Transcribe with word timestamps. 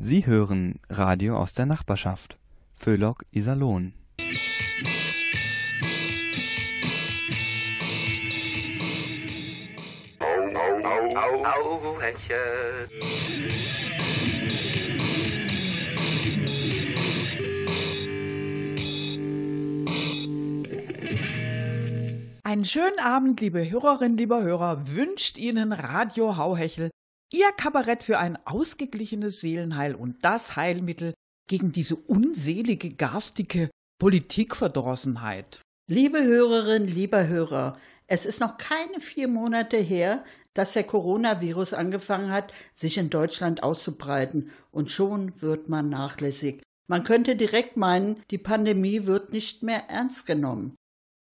Sie 0.00 0.24
hören 0.26 0.76
Radio 0.88 1.36
aus 1.36 1.54
der 1.54 1.66
Nachbarschaft. 1.66 2.38
Föhlock 2.72 3.24
Iserlohn. 3.32 3.94
Au, 11.16 11.42
au, 11.42 12.00
Hänchen. 12.00 12.36
Einen 22.44 22.64
schönen 22.64 23.00
Abend, 23.00 23.40
liebe 23.40 23.68
Hörerinnen, 23.68 24.16
lieber 24.16 24.42
Hörer, 24.42 24.94
wünscht 24.94 25.38
Ihnen 25.38 25.72
Radio 25.72 26.36
Hauhechel, 26.36 26.90
Ihr 27.30 27.52
Kabarett 27.52 28.02
für 28.02 28.18
ein 28.18 28.38
ausgeglichenes 28.46 29.40
Seelenheil 29.40 29.94
und 29.94 30.24
das 30.24 30.56
Heilmittel 30.56 31.12
gegen 31.46 31.72
diese 31.72 31.96
unselige, 31.96 32.90
garstige 32.90 33.68
Politikverdrossenheit. 34.00 35.60
Liebe 35.90 36.22
Hörerinnen, 36.22 36.88
lieber 36.88 37.26
Hörer, 37.28 37.78
es 38.06 38.24
ist 38.24 38.40
noch 38.40 38.56
keine 38.56 39.00
vier 39.00 39.28
Monate 39.28 39.76
her, 39.76 40.24
dass 40.54 40.72
der 40.72 40.84
Coronavirus 40.84 41.74
angefangen 41.74 42.32
hat, 42.32 42.52
sich 42.74 42.96
in 42.96 43.10
Deutschland 43.10 43.62
auszubreiten, 43.62 44.50
und 44.70 44.90
schon 44.90 45.40
wird 45.42 45.68
man 45.68 45.90
nachlässig. 45.90 46.62
Man 46.86 47.04
könnte 47.04 47.36
direkt 47.36 47.76
meinen, 47.76 48.22
die 48.30 48.38
Pandemie 48.38 49.04
wird 49.04 49.32
nicht 49.32 49.62
mehr 49.62 49.90
ernst 49.90 50.24
genommen. 50.24 50.74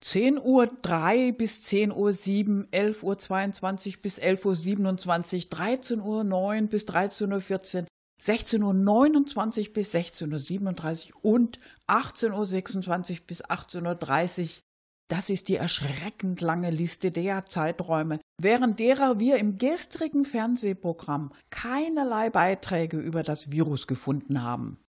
10 0.04 0.38
Uhr 0.38 0.66
3 0.66 1.32
bis 1.32 1.62
10 1.62 1.90
Uhr 1.90 2.12
7, 2.12 2.68
11 2.70 3.02
Uhr 3.02 3.16
22 3.16 4.02
bis 4.02 4.18
11 4.18 4.44
Uhr 4.44 4.54
27, 4.54 5.48
13 5.48 6.00
Uhr 6.02 6.24
9 6.24 6.68
bis 6.68 6.84
13 6.84 7.32
Uhr 7.32 7.40
14, 7.40 7.86
16 8.20 8.62
Uhr 8.62 8.74
29 8.74 9.72
bis 9.72 9.92
16 9.92 10.30
Uhr 10.30 10.38
37 10.38 11.14
und 11.24 11.58
18 11.86 12.32
Uhr 12.32 12.44
26 12.44 13.26
bis 13.26 13.48
18 13.48 13.86
Uhr 13.86 13.94
30. 13.94 14.60
Das 15.08 15.30
ist 15.30 15.48
die 15.48 15.56
erschreckend 15.56 16.42
lange 16.42 16.70
Liste 16.70 17.10
der 17.10 17.46
Zeiträume, 17.46 18.20
während 18.38 18.80
derer 18.80 19.18
wir 19.20 19.38
im 19.38 19.56
gestrigen 19.56 20.26
Fernsehprogramm 20.26 21.32
keinerlei 21.48 22.28
Beiträge 22.28 22.98
über 22.98 23.22
das 23.22 23.50
Virus 23.50 23.86
gefunden 23.86 24.42
haben. 24.42 24.84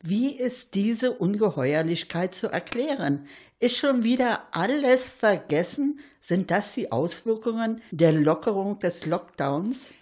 Wie 0.00 0.30
ist 0.30 0.74
diese 0.74 1.12
Ungeheuerlichkeit 1.12 2.32
zu 2.34 2.46
erklären? 2.46 3.26
Ist 3.60 3.76
schon 3.76 4.04
wieder 4.04 4.46
alles 4.52 5.14
vergessen? 5.14 5.98
Sind 6.20 6.52
das 6.52 6.74
die 6.74 6.92
Auswirkungen 6.92 7.82
der 7.90 8.12
Lockerung 8.12 8.78
des 8.78 9.04
Lockdowns? 9.04 9.92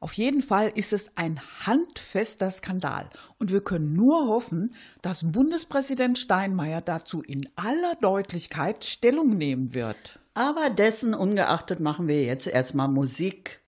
Auf 0.00 0.14
jeden 0.14 0.42
Fall 0.42 0.72
ist 0.74 0.92
es 0.92 1.16
ein 1.16 1.40
handfester 1.64 2.50
Skandal 2.50 3.08
und 3.38 3.52
wir 3.52 3.60
können 3.60 3.92
nur 3.92 4.26
hoffen, 4.26 4.74
dass 5.02 5.30
Bundespräsident 5.30 6.18
Steinmeier 6.18 6.80
dazu 6.80 7.22
in 7.22 7.48
aller 7.54 7.94
Deutlichkeit 8.00 8.82
Stellung 8.82 9.36
nehmen 9.36 9.72
wird. 9.72 10.18
Aber 10.34 10.68
dessen 10.68 11.14
ungeachtet 11.14 11.78
machen 11.78 12.08
wir 12.08 12.24
jetzt 12.24 12.48
erstmal 12.48 12.88
Musik. 12.88 13.59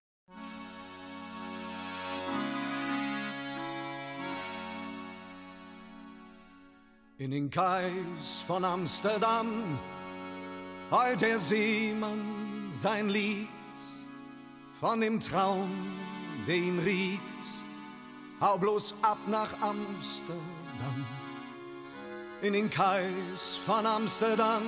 In 7.23 7.31
den 7.31 7.51
Kais 7.51 8.43
von 8.49 8.65
Amsterdam 8.65 9.79
heult 10.91 11.21
der 11.21 11.39
Seemann 11.39 12.67
sein 12.69 13.11
Lied 13.11 13.47
von 14.81 15.01
dem 15.01 15.21
Traum, 15.21 15.71
der 16.49 16.57
ihn 16.57 16.81
riet. 16.81 17.21
Hau 18.41 18.59
bloß 18.59 18.97
ab 19.03 19.19
nach 19.29 19.53
Amsterdam. 19.61 21.07
In 22.43 22.55
den 22.55 22.69
Kais 22.69 23.55
von 23.65 23.87
Amsterdam 23.87 24.63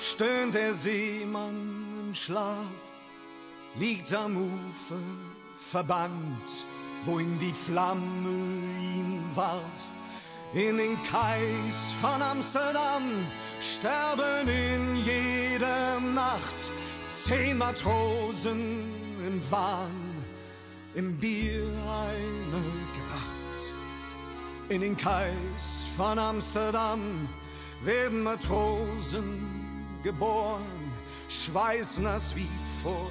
stöhnt 0.00 0.54
der 0.54 0.74
Seemann 0.74 2.06
im 2.06 2.14
Schlaf, 2.14 2.70
liegt 3.80 4.14
am 4.14 4.36
Ufer 4.36 5.02
verbannt, 5.58 6.66
wohin 7.04 7.36
die 7.40 7.52
Flamme 7.52 8.30
ihn 8.80 9.24
warf 9.34 9.92
in 10.54 10.78
den 10.78 10.96
Kais 11.02 11.92
von 12.00 12.22
Amsterdam 12.22 13.02
sterben 13.60 14.48
in 14.48 15.04
jeder 15.04 15.98
Nacht 15.98 16.54
zehn 17.24 17.58
Matrosen 17.58 18.84
im 19.26 19.50
Wahn, 19.50 19.90
im 20.94 21.16
Bier 21.16 21.64
eine 21.64 22.62
Gracht. 22.94 23.64
In 24.68 24.80
den 24.82 24.96
Kais 24.96 25.84
von 25.96 26.18
Amsterdam 26.20 27.28
werden 27.82 28.22
Matrosen 28.22 29.88
geboren, 30.04 30.92
schweißnass 31.28 32.36
wie 32.36 32.48
vor 32.80 33.10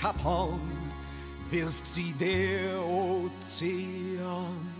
Kap 0.00 0.22
Horn, 0.24 0.60
wirft 1.50 1.86
sie 1.86 2.12
der 2.18 2.84
Ozean. 2.84 4.79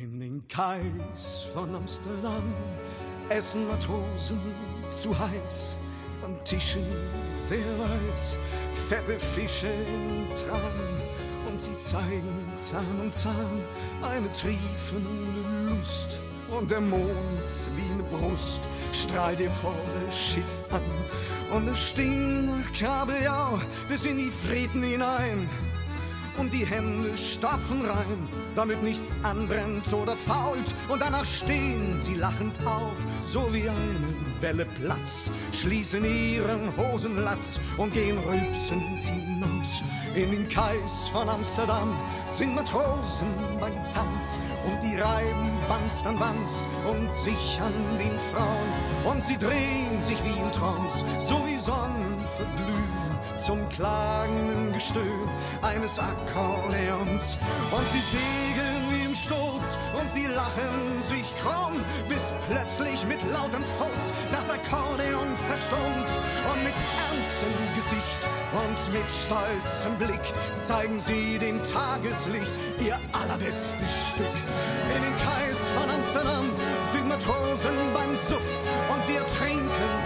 In 0.00 0.20
den 0.20 0.46
Kais 0.46 1.46
von 1.52 1.74
Amsterdam 1.74 2.54
essen 3.30 3.66
Matrosen 3.66 4.38
zu 4.90 5.18
heiß, 5.18 5.76
am 6.24 6.36
Tischen 6.44 6.84
sehr 7.34 7.58
weiß, 7.58 8.36
fette 8.88 9.18
Fische 9.18 9.66
im 9.66 10.32
Tran 10.36 11.02
und 11.48 11.58
sie 11.58 11.76
zeigen 11.80 12.52
Zahn 12.54 13.00
um 13.00 13.10
Zahn 13.10 13.60
eine 14.02 14.30
triefende 14.32 15.74
Lust. 15.74 16.18
Und 16.48 16.70
der 16.70 16.80
Mond 16.80 17.02
wie 17.74 17.92
eine 17.92 18.04
Brust 18.04 18.68
strahlt 18.92 19.40
ihr 19.40 19.50
vor 19.50 19.74
das 20.06 20.16
Schiff 20.16 20.44
an. 20.70 21.56
Und 21.56 21.68
es 21.68 21.90
stinkt 21.90 22.46
nach 22.46 22.72
Kabeljau 22.78 23.58
bis 23.88 24.04
in 24.04 24.18
die 24.18 24.30
Frieden 24.30 24.84
hinein 24.84 25.48
und 26.38 26.52
die 26.52 26.64
Hände 26.64 27.16
stapfen 27.16 27.84
rein, 27.84 28.28
damit 28.54 28.82
nichts 28.82 29.14
anbrennt 29.22 29.92
oder 29.92 30.16
fault. 30.16 30.74
Und 30.88 31.00
danach 31.00 31.24
stehen 31.24 31.94
sie 31.96 32.14
lachend 32.14 32.54
auf, 32.64 32.96
so 33.22 33.52
wie 33.52 33.68
eine 33.68 34.14
Welle 34.40 34.66
platzt, 34.80 35.30
schließen 35.52 36.04
ihren 36.04 36.76
Hosenlatz 36.76 37.60
und 37.76 37.92
gehen 37.92 38.18
rülpsend 38.18 39.04
hinaus. 39.04 39.82
In 40.14 40.30
den 40.30 40.48
Kais 40.48 41.08
von 41.12 41.28
Amsterdam 41.28 41.96
sind 42.26 42.54
Matrosen 42.54 43.28
beim 43.60 43.74
Tanz 43.92 44.38
und 44.66 44.80
die 44.82 44.96
reiben 44.96 45.50
Wanst 45.68 46.06
an 46.06 46.18
Wanst 46.18 46.64
und 46.88 47.12
sich 47.12 47.60
an 47.60 47.72
den 47.98 48.18
Frauen 48.18 49.12
und 49.12 49.22
sie 49.22 49.36
drehen 49.36 50.00
sich 50.00 50.18
wie 50.24 50.38
in 50.38 50.52
Trance, 50.52 51.04
so 51.20 51.44
wie 51.46 51.58
Sonnen 51.58 52.18
verglühen 52.26 53.17
zum 53.48 53.66
klagenden 53.70 54.74
Gestöhn 54.74 55.26
eines 55.62 55.98
Akkordeons. 55.98 57.38
Und 57.72 57.86
sie 57.94 58.04
segeln 58.12 58.82
wie 58.92 59.04
im 59.06 59.14
Sturz 59.16 59.68
und 59.98 60.12
sie 60.12 60.26
lachen 60.26 61.00
sich 61.08 61.24
krumm, 61.40 61.80
bis 62.10 62.20
plötzlich 62.46 63.06
mit 63.06 63.16
lautem 63.32 63.64
Furz 63.64 64.04
das 64.30 64.50
Akkordeon 64.50 65.32
verstummt. 65.48 66.12
Und 66.44 66.60
mit 66.62 66.76
ernstem 66.76 67.56
Gesicht 67.72 68.22
und 68.52 68.80
mit 68.92 69.08
stolzem 69.24 69.96
Blick 69.96 70.26
zeigen 70.66 71.00
sie 71.00 71.38
dem 71.38 71.62
Tageslicht 71.72 72.52
ihr 72.84 73.00
allerbestes 73.16 73.92
Stück. 74.12 74.36
In 74.92 75.00
den 75.08 75.16
Kreis 75.24 75.58
von 75.72 75.88
Amsterdam 75.88 76.44
sind 76.92 77.08
Matrosen 77.08 77.78
beim 77.94 78.12
Suff 78.28 78.58
und 78.92 79.00
sie 79.06 79.16
ertrinken 79.16 79.97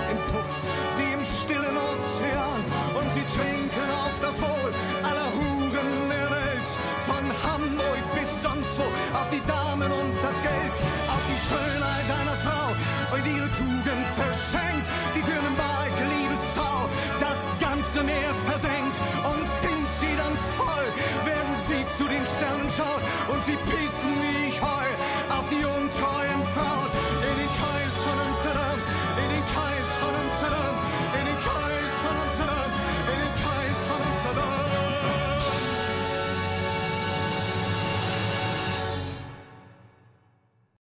sie 23.46 23.56
pissen 23.56 24.14
wie 24.22 24.48
ich 24.48 24.62
heu 24.62 24.88
auf 25.36 25.48
die 25.48 25.64
untreuen 25.64 26.42
Frauen. 26.54 26.90
In 27.28 27.34
den 27.40 27.52
Kreis 27.58 27.94
von 28.04 28.16
Amsterdam, 28.28 28.78
in 29.22 29.28
den 29.34 29.44
Kreis 29.52 29.86
von 30.00 30.14
Amsterdam, 30.22 30.74
in 31.18 31.24
den 31.26 31.38
Kreis 31.46 31.92
von 32.02 32.16
Amsterdam, 32.24 32.70
in 33.12 33.18
den 33.22 33.34
Kreis 33.42 33.78
von 33.88 34.00
Amsterdam. 34.10 34.62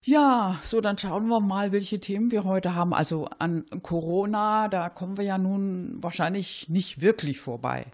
Ja, 0.06 0.58
so 0.64 0.82
dann 0.82 0.98
schauen 0.98 1.28
wir 1.28 1.40
mal, 1.40 1.72
welche 1.72 2.00
Themen 2.00 2.32
wir 2.32 2.44
heute 2.44 2.74
haben. 2.74 2.96
Also 2.96 3.30
an 3.38 3.66
Corona, 3.84 4.68
da 4.68 4.90
kommen 4.90 5.18
wir 5.18 5.24
ja 5.24 5.38
nun 5.38 5.98
wahrscheinlich 6.02 6.68
nicht 6.68 7.02
wirklich 7.02 7.40
vorbei. 7.40 7.86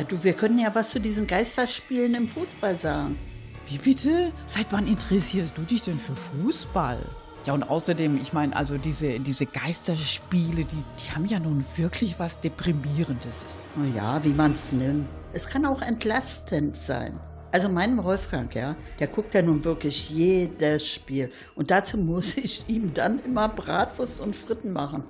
Ja, 0.00 0.06
du, 0.06 0.24
wir 0.24 0.32
können 0.32 0.58
ja 0.58 0.74
was 0.74 0.92
zu 0.92 0.98
diesen 0.98 1.26
Geisterspielen 1.26 2.14
im 2.14 2.26
Fußball 2.26 2.78
sagen. 2.78 3.18
Wie 3.66 3.76
bitte? 3.76 4.32
Seit 4.46 4.68
wann 4.70 4.86
interessierst 4.86 5.52
du 5.58 5.60
dich 5.60 5.82
denn 5.82 5.98
für 5.98 6.16
Fußball? 6.16 7.04
Ja, 7.44 7.52
und 7.52 7.64
außerdem, 7.64 8.16
ich 8.16 8.32
meine, 8.32 8.56
also 8.56 8.78
diese, 8.78 9.20
diese 9.20 9.44
Geisterspiele, 9.44 10.64
die, 10.64 10.84
die 11.04 11.14
haben 11.14 11.26
ja 11.26 11.38
nun 11.38 11.66
wirklich 11.76 12.18
was 12.18 12.40
Deprimierendes. 12.40 13.44
Na 13.76 13.94
ja, 13.94 14.24
wie 14.24 14.32
man 14.32 14.52
es 14.52 14.72
nimmt. 14.72 15.06
Es 15.34 15.46
kann 15.46 15.66
auch 15.66 15.82
entlastend 15.82 16.76
sein. 16.76 17.20
Also 17.52 17.68
mein 17.68 18.02
Wolfgang, 18.02 18.54
ja, 18.54 18.76
der 19.00 19.08
guckt 19.08 19.34
ja 19.34 19.42
nun 19.42 19.64
wirklich 19.64 20.08
jedes 20.08 20.86
Spiel. 20.86 21.32
Und 21.56 21.70
dazu 21.70 21.98
muss 21.98 22.36
ich 22.36 22.64
ihm 22.68 22.94
dann 22.94 23.20
immer 23.24 23.48
Bratwurst 23.48 24.20
und 24.20 24.36
Fritten 24.36 24.72
machen. 24.72 25.02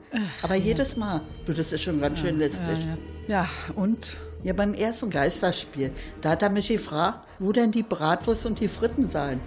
Aber 0.43 0.55
jedes 0.55 0.97
Mal. 0.97 1.21
Du, 1.47 1.53
das 1.53 1.73
ist 1.73 1.83
schon 1.83 2.01
ganz 2.01 2.21
schön 2.21 2.39
listig. 2.39 2.79
Ja, 3.29 3.43
ja. 3.43 3.43
ja, 3.43 3.49
und? 3.75 4.17
Ja, 4.43 4.55
beim 4.55 4.73
ersten 4.73 5.11
Geisterspiel, 5.11 5.93
da 6.23 6.31
hat 6.31 6.43
er 6.43 6.49
mich 6.49 6.69
gefragt, 6.69 7.27
wo 7.39 7.53
denn 7.53 7.73
die 7.73 7.83
Bratwurst 7.83 8.47
und 8.47 8.59
die 8.59 8.69
Fritten 8.69 9.07
seien. 9.07 9.39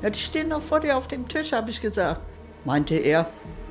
Ja, 0.00 0.08
die 0.08 0.18
stehen 0.18 0.48
doch 0.48 0.62
vor 0.62 0.80
dir 0.80 0.96
auf 0.96 1.08
dem 1.08 1.28
Tisch, 1.28 1.52
habe 1.52 1.68
ich 1.68 1.80
gesagt. 1.80 2.22
Meinte 2.64 2.94
er, 2.94 3.28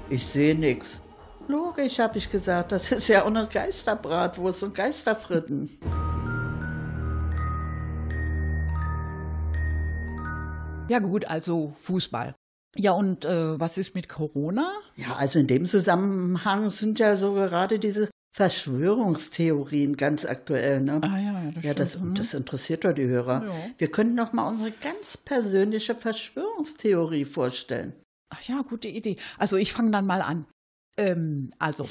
ich 0.09 0.27
sehe 0.27 0.53
nix. 0.53 0.99
Logisch, 1.47 1.97
habe 1.97 2.19
ich 2.19 2.29
gesagt, 2.29 2.71
das 2.71 2.91
ist 2.91 3.07
ja 3.07 3.23
auch 3.23 3.27
eine 3.27 3.47
Geisterbratwurst 3.47 4.61
und 4.61 4.75
Geisterfritten. 4.75 5.79
Ja 10.89 10.99
gut, 10.99 11.25
also 11.25 11.73
Fußball. 11.77 12.35
Ja, 12.75 12.91
und 12.91 13.25
äh, 13.25 13.59
was 13.59 13.77
ist 13.77 13.95
mit 13.95 14.09
Corona? 14.09 14.71
Ja, 14.95 15.15
also 15.17 15.39
in 15.39 15.47
dem 15.47 15.65
Zusammenhang 15.65 16.69
sind 16.71 16.99
ja 16.99 17.17
so 17.17 17.33
gerade 17.33 17.79
diese 17.79 18.09
Verschwörungstheorien 18.35 19.97
ganz 19.97 20.23
aktuell. 20.23 20.81
Ne? 20.81 20.99
Ah 21.01 21.17
ja, 21.17 21.43
ja 21.43 21.51
das 21.51 21.65
Ja, 21.65 21.73
das, 21.73 21.89
stimmt. 21.91 22.05
Mhm. 22.05 22.15
das 22.15 22.33
interessiert 22.33 22.85
doch 22.85 22.93
die 22.93 23.07
Hörer. 23.07 23.43
Ja. 23.45 23.53
Wir 23.77 23.91
können 23.91 24.15
noch 24.15 24.33
mal 24.33 24.47
unsere 24.47 24.71
ganz 24.71 25.17
persönliche 25.25 25.95
Verschwörungstheorie 25.95 27.25
vorstellen. 27.25 27.93
Ach 28.29 28.41
ja, 28.43 28.61
gute 28.61 28.87
Idee. 28.87 29.15
Also 29.37 29.57
ich 29.57 29.73
fange 29.73 29.91
dann 29.91 30.05
mal 30.05 30.21
an. 30.21 30.45
Ähm, 30.97 31.49
also, 31.57 31.87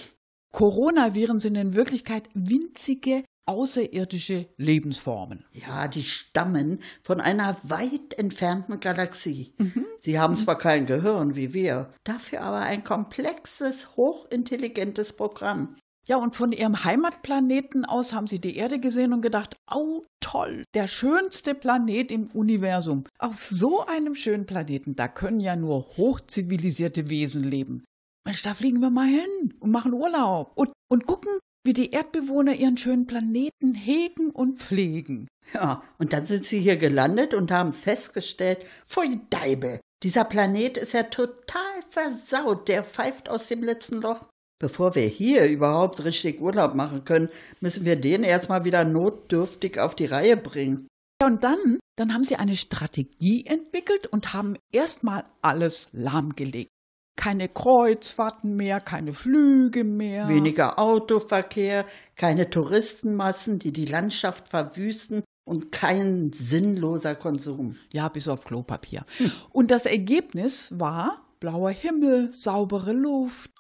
Coronaviren 0.52 1.38
sind 1.38 1.56
in 1.56 1.74
Wirklichkeit 1.74 2.28
winzige 2.34 3.24
außerirdische 3.48 4.46
Lebensformen. 4.56 5.44
Ja, 5.52 5.88
die 5.88 6.02
stammen 6.02 6.80
von 7.02 7.20
einer 7.20 7.56
weit 7.62 8.14
entfernten 8.18 8.78
Galaxie. 8.78 9.54
Mhm. 9.58 9.86
Sie 10.00 10.18
haben 10.18 10.36
zwar 10.36 10.58
kein 10.58 10.86
Gehirn 10.86 11.34
wie 11.34 11.54
wir, 11.54 11.92
dafür 12.04 12.42
aber 12.42 12.60
ein 12.60 12.84
komplexes, 12.84 13.96
hochintelligentes 13.96 15.14
Programm. 15.14 15.76
Ja, 16.06 16.16
und 16.16 16.36
von 16.36 16.52
ihrem 16.52 16.84
Heimatplaneten 16.84 17.84
aus 17.84 18.14
haben 18.14 18.26
sie 18.26 18.40
die 18.40 18.56
Erde 18.56 18.80
gesehen 18.80 19.12
und 19.12 19.20
gedacht, 19.20 19.56
au 19.66 20.06
toll, 20.20 20.64
der 20.74 20.86
schönste 20.86 21.54
Planet 21.54 22.10
im 22.10 22.28
Universum. 22.28 23.04
Auf 23.18 23.40
so 23.40 23.84
einem 23.84 24.14
schönen 24.14 24.46
Planeten, 24.46 24.96
da 24.96 25.06
können 25.06 25.40
ja 25.40 25.54
nur 25.54 25.86
hochzivilisierte 25.98 27.10
Wesen 27.10 27.44
leben. 27.44 27.84
Mensch, 28.24 28.42
da 28.42 28.54
fliegen 28.54 28.80
wir 28.80 28.90
mal 28.90 29.06
hin 29.06 29.54
und 29.60 29.70
machen 29.70 29.92
Urlaub 29.92 30.52
und, 30.54 30.70
und 30.90 31.06
gucken, 31.06 31.32
wie 31.68 31.74
die 31.74 31.90
Erdbewohner 31.90 32.54
ihren 32.54 32.78
schönen 32.78 33.06
Planeten 33.06 33.74
hegen 33.74 34.30
und 34.30 34.58
pflegen. 34.58 35.28
Ja, 35.52 35.82
und 35.98 36.14
dann 36.14 36.24
sind 36.24 36.46
sie 36.46 36.60
hier 36.60 36.78
gelandet 36.78 37.34
und 37.34 37.50
haben 37.50 37.74
festgestellt, 37.74 38.64
pfui 38.86 39.20
Deibe, 39.28 39.78
dieser 40.02 40.24
Planet 40.24 40.78
ist 40.78 40.94
ja 40.94 41.02
total 41.02 41.82
versaut, 41.90 42.68
der 42.68 42.84
pfeift 42.84 43.28
aus 43.28 43.48
dem 43.48 43.62
letzten 43.62 44.00
Loch. 44.00 44.28
Bevor 44.58 44.94
wir 44.94 45.02
hier 45.02 45.46
überhaupt 45.46 46.04
richtig 46.04 46.40
Urlaub 46.40 46.74
machen 46.74 47.04
können, 47.04 47.28
müssen 47.60 47.84
wir 47.84 47.96
den 47.96 48.24
erstmal 48.24 48.64
wieder 48.64 48.84
notdürftig 48.86 49.78
auf 49.78 49.94
die 49.94 50.06
Reihe 50.06 50.38
bringen. 50.38 50.88
Und 51.22 51.44
dann, 51.44 51.78
dann 51.96 52.14
haben 52.14 52.24
sie 52.24 52.36
eine 52.36 52.56
Strategie 52.56 53.44
entwickelt 53.44 54.06
und 54.06 54.32
haben 54.32 54.56
erstmal 54.72 55.26
alles 55.42 55.88
lahmgelegt. 55.92 56.70
Keine 57.18 57.48
Kreuzfahrten 57.48 58.54
mehr, 58.54 58.80
keine 58.80 59.12
Flüge 59.12 59.82
mehr. 59.82 60.28
Weniger 60.28 60.78
Autoverkehr, 60.78 61.84
keine 62.14 62.48
Touristenmassen, 62.48 63.58
die 63.58 63.72
die 63.72 63.86
Landschaft 63.86 64.46
verwüsten 64.46 65.24
und 65.44 65.72
kein 65.72 66.30
sinnloser 66.32 67.16
Konsum. 67.16 67.74
Ja, 67.92 68.08
bis 68.08 68.28
auf 68.28 68.44
Klopapier. 68.44 69.04
Und 69.50 69.72
das 69.72 69.84
Ergebnis 69.84 70.78
war 70.78 71.26
blauer 71.40 71.70
Himmel, 71.70 72.32
saubere 72.32 72.92
Luft, 72.92 73.50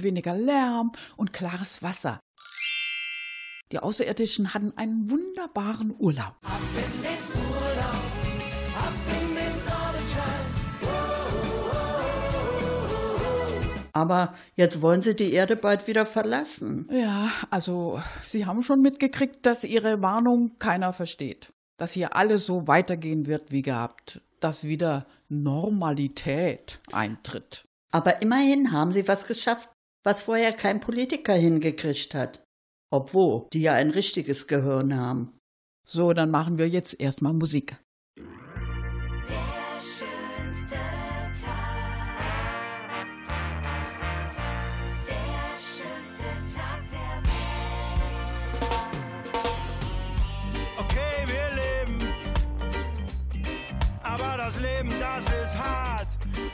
weniger 0.00 0.34
Lärm 0.34 0.92
und 1.18 1.34
klares 1.34 1.82
Wasser. 1.82 2.18
Die 3.72 3.78
Außerirdischen 3.78 4.54
hatten 4.54 4.72
einen 4.76 5.10
wunderbaren 5.10 5.94
Urlaub. 5.98 6.36
Aber 13.96 14.34
jetzt 14.56 14.82
wollen 14.82 15.00
sie 15.00 15.16
die 15.16 15.32
Erde 15.32 15.56
bald 15.56 15.86
wieder 15.86 16.04
verlassen. 16.04 16.86
Ja, 16.92 17.30
also 17.48 17.98
Sie 18.22 18.44
haben 18.44 18.60
schon 18.62 18.82
mitgekriegt, 18.82 19.46
dass 19.46 19.64
Ihre 19.64 20.02
Warnung 20.02 20.58
keiner 20.58 20.92
versteht. 20.92 21.54
Dass 21.78 21.92
hier 21.92 22.14
alles 22.14 22.44
so 22.44 22.68
weitergehen 22.68 23.26
wird 23.26 23.52
wie 23.52 23.62
gehabt. 23.62 24.20
Dass 24.38 24.64
wieder 24.64 25.06
Normalität 25.30 26.78
eintritt. 26.92 27.64
Aber 27.90 28.20
immerhin 28.20 28.70
haben 28.70 28.92
sie 28.92 29.08
was 29.08 29.26
geschafft, 29.26 29.70
was 30.04 30.20
vorher 30.20 30.52
kein 30.52 30.80
Politiker 30.80 31.32
hingekriegt 31.32 32.14
hat. 32.14 32.44
Obwohl 32.90 33.46
die 33.54 33.62
ja 33.62 33.72
ein 33.72 33.88
richtiges 33.88 34.46
Gehirn 34.46 34.94
haben. 34.94 35.38
So, 35.88 36.12
dann 36.12 36.30
machen 36.30 36.58
wir 36.58 36.68
jetzt 36.68 37.00
erstmal 37.00 37.32
Musik. 37.32 37.78
Das 54.46 54.60
Leben, 54.60 54.92
das 55.00 55.24
ist 55.24 55.58
hart. 55.58 56.06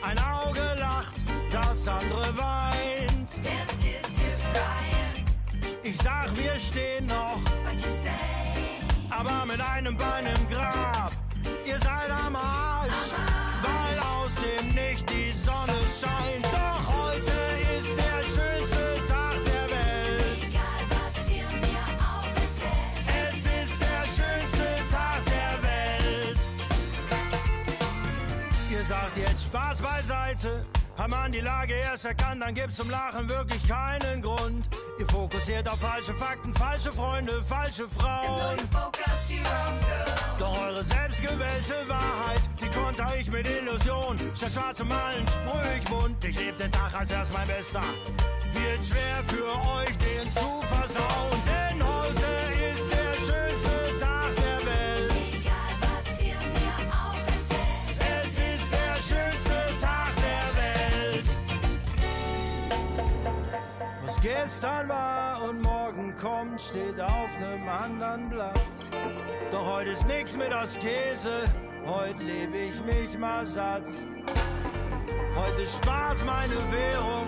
Ein 0.03 0.19
Auge 0.19 0.63
lacht, 0.79 1.15
das 1.51 1.87
andere 1.87 2.37
weint. 2.39 3.31
This 3.43 4.17
crying, 4.55 5.27
Ich 5.83 5.99
sag, 5.99 6.35
wir 6.35 6.59
stehen 6.59 7.07
noch, 7.07 7.41
aber 9.11 9.45
mit 9.45 9.61
einem 9.61 9.97
Bein 9.97 10.25
im 10.25 10.49
Grab. 10.49 11.13
Ihr 11.67 11.79
seid 11.81 12.11
am 12.11 12.37
Arsch, 12.37 13.13
weil 13.61 13.99
aus 13.99 14.35
dem 14.37 14.69
Nicht 14.69 15.09
die 15.11 15.33
Sonne 15.33 15.79
scheint. 16.01 16.72
Hat 31.03 31.11
man 31.11 31.33
die 31.33 31.41
Lage 31.41 31.75
erst 31.75 32.05
erkannt, 32.05 32.41
dann 32.43 32.55
gibt's 32.55 32.77
zum 32.77 32.89
Lachen 32.89 33.29
wirklich 33.29 33.67
keinen 33.67 34.23
Grund. 34.23 34.69
Ihr 35.01 35.09
fokussiert 35.09 35.69
auf 35.69 35.81
falsche 35.81 36.15
Fakten, 36.15 36.55
falsche 36.55 36.93
Freunde, 36.93 37.43
falsche 37.43 37.89
Frauen. 37.89 38.57
Doch 40.39 40.63
eure 40.63 40.85
selbstgewählte 40.85 41.89
Wahrheit, 41.89 42.43
die 42.61 42.69
konnte 42.69 43.05
ich 43.19 43.29
mit 43.33 43.49
Illusion. 43.49 44.17
Statt 44.37 44.53
schwarz 44.53 44.79
zu 44.79 44.85
malen, 44.85 45.27
sprüh 45.27 45.77
ich 45.77 45.85
bunt. 45.87 46.25
Ich 46.25 46.39
leb 46.39 46.57
den 46.59 46.71
Tag 46.71 46.95
als 46.95 47.11
erst 47.11 47.33
mein 47.33 47.49
Bester. 47.49 47.83
Wird 48.53 48.85
schwer 48.85 49.25
für 49.27 49.45
euch, 49.81 49.99
den 49.99 50.33
zu 50.33 50.63
versauen. 50.69 51.43
Denn 51.49 51.83
heute 51.83 52.42
gestern 64.23 64.89
war 64.89 65.43
und 65.43 65.61
morgen 65.61 66.15
kommt, 66.17 66.61
steht 66.61 67.01
auf 67.01 67.29
nem 67.41 67.69
anderen 67.69 68.31
Blatt. 68.31 68.71
Doch 69.51 69.77
heute 69.77 69.91
ist 69.91 70.07
nix 70.07 70.37
mit 70.37 70.53
aus 70.53 70.79
Käse, 70.79 71.45
heute 71.85 72.23
lebe 72.23 72.57
ich 72.57 72.81
mich 72.85 73.19
mal 73.19 73.45
satt. 73.45 73.89
Heute 75.35 75.63
ist 75.63 75.77
Spaß 75.77 76.25
meine 76.25 76.55
Währung, 76.71 77.27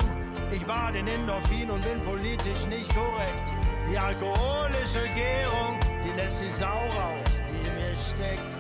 ich 0.53 0.65
bade 0.65 0.99
in 0.99 1.09
Endorphin 1.09 1.71
und 1.71 1.85
bin 1.85 2.01
politisch 2.03 2.67
nicht 2.67 2.95
korrekt. 2.95 3.53
Die 3.91 3.99
alkoholische 3.99 5.03
Gärung, 5.17 5.81
die 6.05 6.13
lässt 6.13 6.43
die 6.43 6.51
Sau 6.51 6.67
raus, 6.67 7.41
die 7.51 7.67
in 7.67 7.75
mir 7.75 7.97
steckt. 7.97 8.57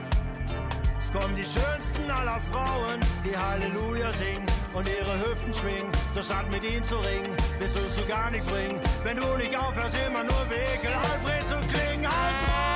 Es 1.00 1.12
kommen 1.12 1.36
die 1.36 1.44
schönsten 1.44 2.10
aller 2.10 2.40
Frauen, 2.50 3.00
die 3.24 3.36
Halleluja 3.36 4.12
singen 4.12 4.53
und 4.74 4.88
ihre 4.88 5.14
Hüften 5.20 5.54
schwingen. 5.54 5.90
So 6.14 6.22
statt 6.22 6.50
mit 6.50 6.64
ihnen 6.64 6.84
zu 6.84 6.96
ringen, 6.96 7.30
wirst 7.58 7.76
du 7.76 7.80
zu 7.88 8.06
gar 8.06 8.30
nichts 8.30 8.46
bringen, 8.46 8.80
wenn 9.04 9.16
du 9.16 9.36
nicht 9.36 9.56
aufhörst, 9.56 9.96
immer 10.06 10.24
nur 10.24 10.46
wie 10.50 10.86
Alfred 10.88 11.48
zu 11.48 11.56
klingen. 11.68 12.06
Alfred! 12.06 12.73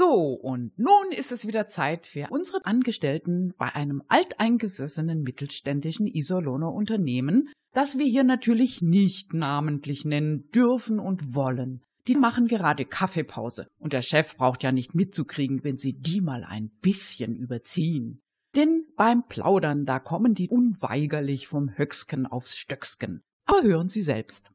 So, 0.00 0.32
und 0.32 0.78
nun 0.78 1.12
ist 1.14 1.30
es 1.30 1.46
wieder 1.46 1.68
Zeit 1.68 2.06
für 2.06 2.28
unsere 2.30 2.64
Angestellten 2.64 3.52
bei 3.58 3.74
einem 3.74 4.02
alteingesessenen 4.08 5.20
mittelständischen 5.20 6.06
Iserlohner 6.06 6.72
Unternehmen, 6.72 7.50
das 7.74 7.98
wir 7.98 8.06
hier 8.06 8.24
natürlich 8.24 8.80
nicht 8.80 9.34
namentlich 9.34 10.06
nennen 10.06 10.48
dürfen 10.54 11.00
und 11.00 11.34
wollen. 11.34 11.82
Die 12.08 12.16
machen 12.16 12.46
gerade 12.46 12.86
Kaffeepause 12.86 13.66
und 13.78 13.92
der 13.92 14.00
Chef 14.00 14.38
braucht 14.38 14.62
ja 14.62 14.72
nicht 14.72 14.94
mitzukriegen, 14.94 15.64
wenn 15.64 15.76
sie 15.76 15.92
die 15.92 16.22
mal 16.22 16.44
ein 16.44 16.70
bisschen 16.80 17.36
überziehen. 17.36 18.20
Denn 18.56 18.86
beim 18.96 19.24
Plaudern, 19.28 19.84
da 19.84 19.98
kommen 19.98 20.32
die 20.32 20.48
unweigerlich 20.48 21.46
vom 21.46 21.76
Höcksken 21.76 22.26
aufs 22.26 22.56
Stöcksken. 22.56 23.20
Aber 23.44 23.64
hören 23.64 23.90
Sie 23.90 24.00
selbst. 24.00 24.50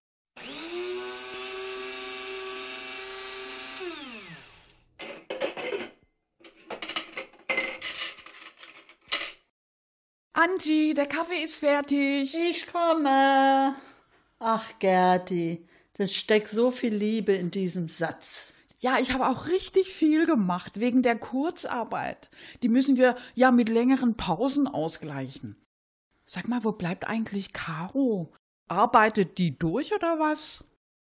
Angie, 10.45 10.93
der 10.93 11.07
Kaffee 11.07 11.43
ist 11.43 11.55
fertig. 11.55 12.35
Ich 12.35 12.67
komme. 12.67 13.75
Ach, 14.37 14.79
Gerti, 14.79 15.65
das 15.93 16.13
steckt 16.13 16.49
so 16.49 16.69
viel 16.69 16.93
Liebe 16.93 17.31
in 17.31 17.49
diesem 17.49 17.89
Satz. 17.89 18.53
Ja, 18.77 18.99
ich 18.99 19.11
habe 19.11 19.27
auch 19.27 19.47
richtig 19.47 19.87
viel 19.87 20.27
gemacht 20.27 20.79
wegen 20.79 21.01
der 21.01 21.17
Kurzarbeit. 21.17 22.29
Die 22.61 22.69
müssen 22.69 22.95
wir 22.95 23.15
ja 23.33 23.49
mit 23.49 23.69
längeren 23.69 24.17
Pausen 24.17 24.67
ausgleichen. 24.67 25.55
Sag 26.25 26.47
mal, 26.47 26.63
wo 26.63 26.73
bleibt 26.73 27.07
eigentlich 27.07 27.53
Caro? 27.53 28.31
Arbeitet 28.67 29.39
die 29.39 29.57
durch 29.57 29.95
oder 29.95 30.19
was? 30.19 30.63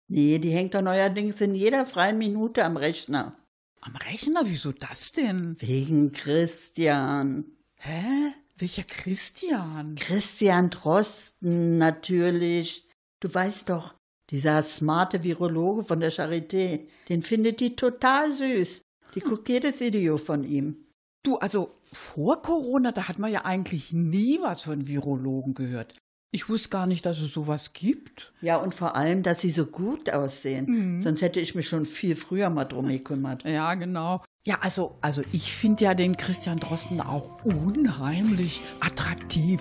Nee, 0.08 0.38
die 0.38 0.50
hängt 0.50 0.74
doch 0.74 0.82
neuerdings 0.82 1.40
in 1.42 1.54
jeder 1.54 1.84
freien 1.84 2.16
Minute 2.16 2.64
am 2.64 2.78
Rechner. 2.78 3.36
Am 3.82 3.96
Rechner? 3.96 4.42
Wieso 4.44 4.72
das 4.72 5.12
denn? 5.12 5.56
Wegen 5.60 6.12
Christian. 6.12 7.44
Hä? 7.74 8.32
Welcher 8.58 8.84
Christian? 8.84 9.96
Christian 9.96 10.70
Drosten, 10.70 11.76
natürlich. 11.76 12.88
Du 13.20 13.32
weißt 13.32 13.68
doch, 13.68 13.94
dieser 14.30 14.62
smarte 14.62 15.22
Virologe 15.22 15.84
von 15.84 16.00
der 16.00 16.10
Charité, 16.10 16.88
den 17.10 17.20
findet 17.20 17.60
die 17.60 17.76
total 17.76 18.32
süß. 18.32 18.80
Die 19.14 19.20
guckt 19.20 19.50
jedes 19.50 19.80
Video 19.80 20.16
von 20.16 20.42
ihm. 20.44 20.86
Du, 21.22 21.36
also 21.36 21.70
vor 21.92 22.40
Corona, 22.40 22.92
da 22.92 23.08
hat 23.08 23.18
man 23.18 23.30
ja 23.30 23.44
eigentlich 23.44 23.92
nie 23.92 24.38
was 24.40 24.62
von 24.62 24.88
Virologen 24.88 25.52
gehört. 25.52 25.94
Ich 26.32 26.48
wusste 26.48 26.70
gar 26.70 26.86
nicht, 26.86 27.04
dass 27.04 27.20
es 27.20 27.32
sowas 27.32 27.74
gibt. 27.74 28.32
Ja, 28.40 28.56
und 28.56 28.74
vor 28.74 28.96
allem, 28.96 29.22
dass 29.22 29.40
sie 29.40 29.50
so 29.50 29.66
gut 29.66 30.10
aussehen. 30.10 31.02
Sonst 31.02 31.22
hätte 31.22 31.40
ich 31.40 31.54
mich 31.54 31.68
schon 31.68 31.86
viel 31.86 32.16
früher 32.16 32.50
mal 32.50 32.64
drum 32.64 32.88
gekümmert. 32.88 33.44
Ja, 33.44 33.74
genau. 33.74 34.22
Ja, 34.46 34.58
also, 34.60 34.94
also 35.00 35.22
ich 35.32 35.52
finde 35.52 35.86
ja 35.86 35.94
den 35.94 36.16
Christian 36.16 36.56
Drosten 36.58 37.00
auch 37.00 37.30
unheimlich 37.42 38.62
attraktiv. 38.78 39.60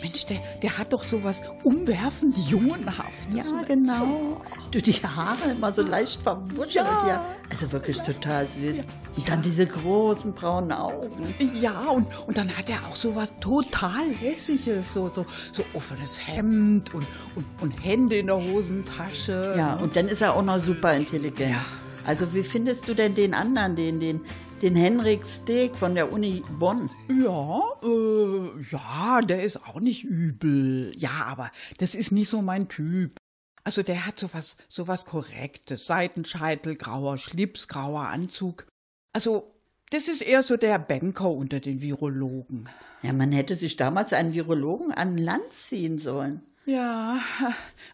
Mensch, 0.00 0.24
der, 0.24 0.38
der 0.62 0.78
hat 0.78 0.94
doch 0.94 1.06
sowas 1.06 1.42
umwerfend 1.64 2.38
Jungenhaftes. 2.48 3.34
Ja, 3.50 3.62
genau. 3.66 4.40
Du, 4.70 4.80
die 4.80 4.94
Haare 4.94 5.50
immer 5.50 5.70
so 5.70 5.82
leicht 5.82 6.22
verwuschelt. 6.22 6.86
Ja. 7.06 7.22
Also 7.50 7.70
wirklich 7.72 7.98
total 7.98 8.46
süß. 8.46 8.78
Und 9.18 9.28
dann 9.28 9.42
diese 9.42 9.66
großen 9.66 10.32
braunen 10.32 10.72
Augen. 10.72 11.34
Ja, 11.60 11.82
und, 11.90 12.06
und 12.26 12.38
dann 12.38 12.56
hat 12.56 12.70
er 12.70 12.78
auch 12.88 12.96
sowas 12.96 13.34
total 13.38 14.08
Hässliches, 14.18 14.94
so, 14.94 15.10
so, 15.10 15.26
so 15.52 15.62
offenes 15.74 16.26
Hemd 16.26 16.94
und, 16.94 17.06
und, 17.36 17.44
und 17.60 17.84
Hände 17.84 18.16
in 18.16 18.28
der 18.28 18.42
Hosentasche. 18.42 19.54
Ja, 19.58 19.74
und 19.74 19.94
dann 19.94 20.08
ist 20.08 20.22
er 20.22 20.34
auch 20.34 20.42
noch 20.42 20.64
super 20.64 20.94
intelligent. 20.94 21.50
Ja. 21.50 21.81
Also 22.04 22.34
wie 22.34 22.42
findest 22.42 22.88
du 22.88 22.94
denn 22.94 23.14
den 23.14 23.32
anderen, 23.32 23.76
den, 23.76 24.00
den, 24.00 24.20
den 24.60 24.74
Henrik 24.74 25.24
Steg 25.24 25.76
von 25.76 25.94
der 25.94 26.12
Uni 26.12 26.42
Bonn? 26.58 26.90
Ja, 27.08 27.62
äh, 27.82 28.62
ja, 28.70 29.20
der 29.22 29.44
ist 29.44 29.64
auch 29.68 29.80
nicht 29.80 30.04
übel. 30.04 30.92
Ja, 30.96 31.26
aber 31.26 31.50
das 31.78 31.94
ist 31.94 32.10
nicht 32.10 32.28
so 32.28 32.42
mein 32.42 32.68
Typ. 32.68 33.18
Also 33.64 33.82
der 33.82 34.06
hat 34.06 34.18
sowas, 34.18 34.56
sowas 34.68 35.06
Korrektes. 35.06 35.86
Seitenscheitel, 35.86 36.74
grauer 36.76 37.18
Schlips, 37.18 37.68
grauer 37.68 38.08
Anzug. 38.08 38.66
Also, 39.12 39.54
das 39.90 40.08
ist 40.08 40.22
eher 40.22 40.42
so 40.42 40.56
der 40.56 40.78
Banker 40.80 41.30
unter 41.30 41.60
den 41.60 41.82
Virologen. 41.82 42.68
Ja, 43.02 43.12
man 43.12 43.30
hätte 43.30 43.56
sich 43.56 43.76
damals 43.76 44.12
einen 44.12 44.34
Virologen 44.34 44.90
an 44.90 45.18
Land 45.18 45.52
ziehen 45.52 45.98
sollen. 45.98 46.42
Ja, 46.66 47.20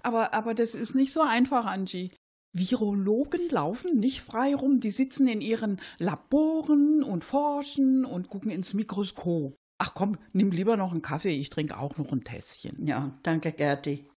aber, 0.02 0.32
aber 0.32 0.54
das 0.54 0.74
ist 0.74 0.94
nicht 0.94 1.12
so 1.12 1.20
einfach, 1.20 1.66
Angie. 1.66 2.12
Virologen 2.58 3.48
laufen 3.50 3.98
nicht 3.98 4.20
frei 4.20 4.54
rum, 4.54 4.80
die 4.80 4.90
sitzen 4.90 5.28
in 5.28 5.40
ihren 5.40 5.80
Laboren 5.98 7.02
und 7.02 7.24
forschen 7.24 8.04
und 8.04 8.28
gucken 8.28 8.50
ins 8.50 8.74
Mikroskop. 8.74 9.56
Ach 9.78 9.94
komm, 9.94 10.18
nimm 10.32 10.50
lieber 10.50 10.76
noch 10.76 10.92
einen 10.92 11.02
Kaffee, 11.02 11.36
ich 11.36 11.50
trinke 11.50 11.78
auch 11.78 11.96
noch 11.96 12.12
ein 12.12 12.24
Tässchen. 12.24 12.84
Ja, 12.84 13.18
danke, 13.22 13.52
Gerti. 13.52 14.08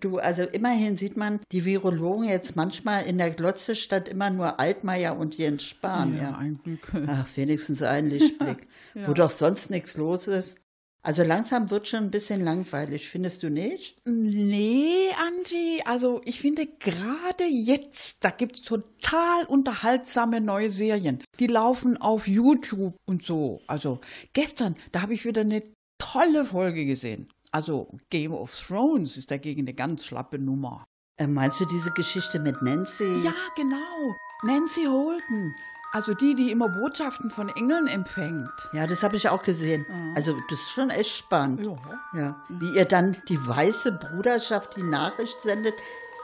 Du, 0.00 0.18
also 0.18 0.42
immerhin 0.42 0.96
sieht 0.96 1.16
man 1.16 1.40
die 1.52 1.64
Virologen 1.64 2.24
jetzt 2.24 2.56
manchmal 2.56 3.04
in 3.04 3.18
der 3.18 3.30
Glotze 3.30 3.76
statt 3.76 4.08
immer 4.08 4.30
nur 4.30 4.58
Altmaier 4.58 5.16
und 5.16 5.36
Jens 5.36 5.64
Spahn. 5.64 6.16
Ja, 6.16 6.36
ein 6.36 6.58
Glück. 6.62 6.92
Ach, 7.06 7.28
wenigstens 7.36 7.82
ein 7.82 8.08
Lichtblick. 8.08 8.68
Ja. 8.96 9.08
Wo 9.08 9.12
doch 9.12 9.30
sonst 9.30 9.70
nichts 9.70 9.96
los 9.96 10.28
ist. 10.28 10.60
Also 11.04 11.22
langsam 11.22 11.70
wird 11.70 11.86
schon 11.86 12.04
ein 12.04 12.10
bisschen 12.10 12.42
langweilig, 12.42 13.10
findest 13.10 13.42
du 13.42 13.50
nicht? 13.50 13.98
Nee, 14.06 15.10
Angie, 15.18 15.82
also 15.84 16.22
ich 16.24 16.40
finde 16.40 16.66
gerade 16.66 17.44
jetzt, 17.44 18.24
da 18.24 18.30
gibt's 18.30 18.62
total 18.62 19.44
unterhaltsame 19.46 20.40
neue 20.40 20.70
Serien. 20.70 21.22
Die 21.38 21.46
laufen 21.46 22.00
auf 22.00 22.26
YouTube 22.26 22.96
und 23.06 23.22
so. 23.22 23.60
Also 23.66 24.00
gestern, 24.32 24.76
da 24.92 25.02
habe 25.02 25.12
ich 25.12 25.26
wieder 25.26 25.42
eine 25.42 25.62
tolle 25.98 26.46
Folge 26.46 26.86
gesehen. 26.86 27.28
Also 27.52 27.98
Game 28.08 28.32
of 28.32 28.58
Thrones 28.58 29.18
ist 29.18 29.30
dagegen 29.30 29.60
eine 29.60 29.74
ganz 29.74 30.06
schlappe 30.06 30.38
Nummer. 30.38 30.84
Äh, 31.20 31.26
meinst 31.26 31.60
du 31.60 31.66
diese 31.66 31.90
Geschichte 31.90 32.40
mit 32.40 32.62
Nancy? 32.62 33.04
Ja, 33.22 33.34
genau. 33.56 34.14
Nancy 34.42 34.84
Holden. 34.86 35.54
Also 35.94 36.12
die, 36.12 36.34
die 36.34 36.50
immer 36.50 36.68
Botschaften 36.68 37.30
von 37.30 37.48
Engeln 37.48 37.86
empfängt. 37.86 38.50
Ja, 38.72 38.88
das 38.88 39.04
habe 39.04 39.14
ich 39.14 39.28
auch 39.28 39.44
gesehen. 39.44 39.86
Also 40.16 40.36
das 40.50 40.58
ist 40.58 40.72
schon 40.72 40.90
echt 40.90 41.16
spannend. 41.16 41.60
Ja. 41.60 42.20
Ja. 42.20 42.36
Wie 42.48 42.74
ihr 42.74 42.84
dann 42.84 43.16
die 43.28 43.38
weiße 43.38 43.92
Bruderschaft 43.92 44.74
die 44.76 44.82
Nachricht 44.82 45.40
sendet, 45.44 45.74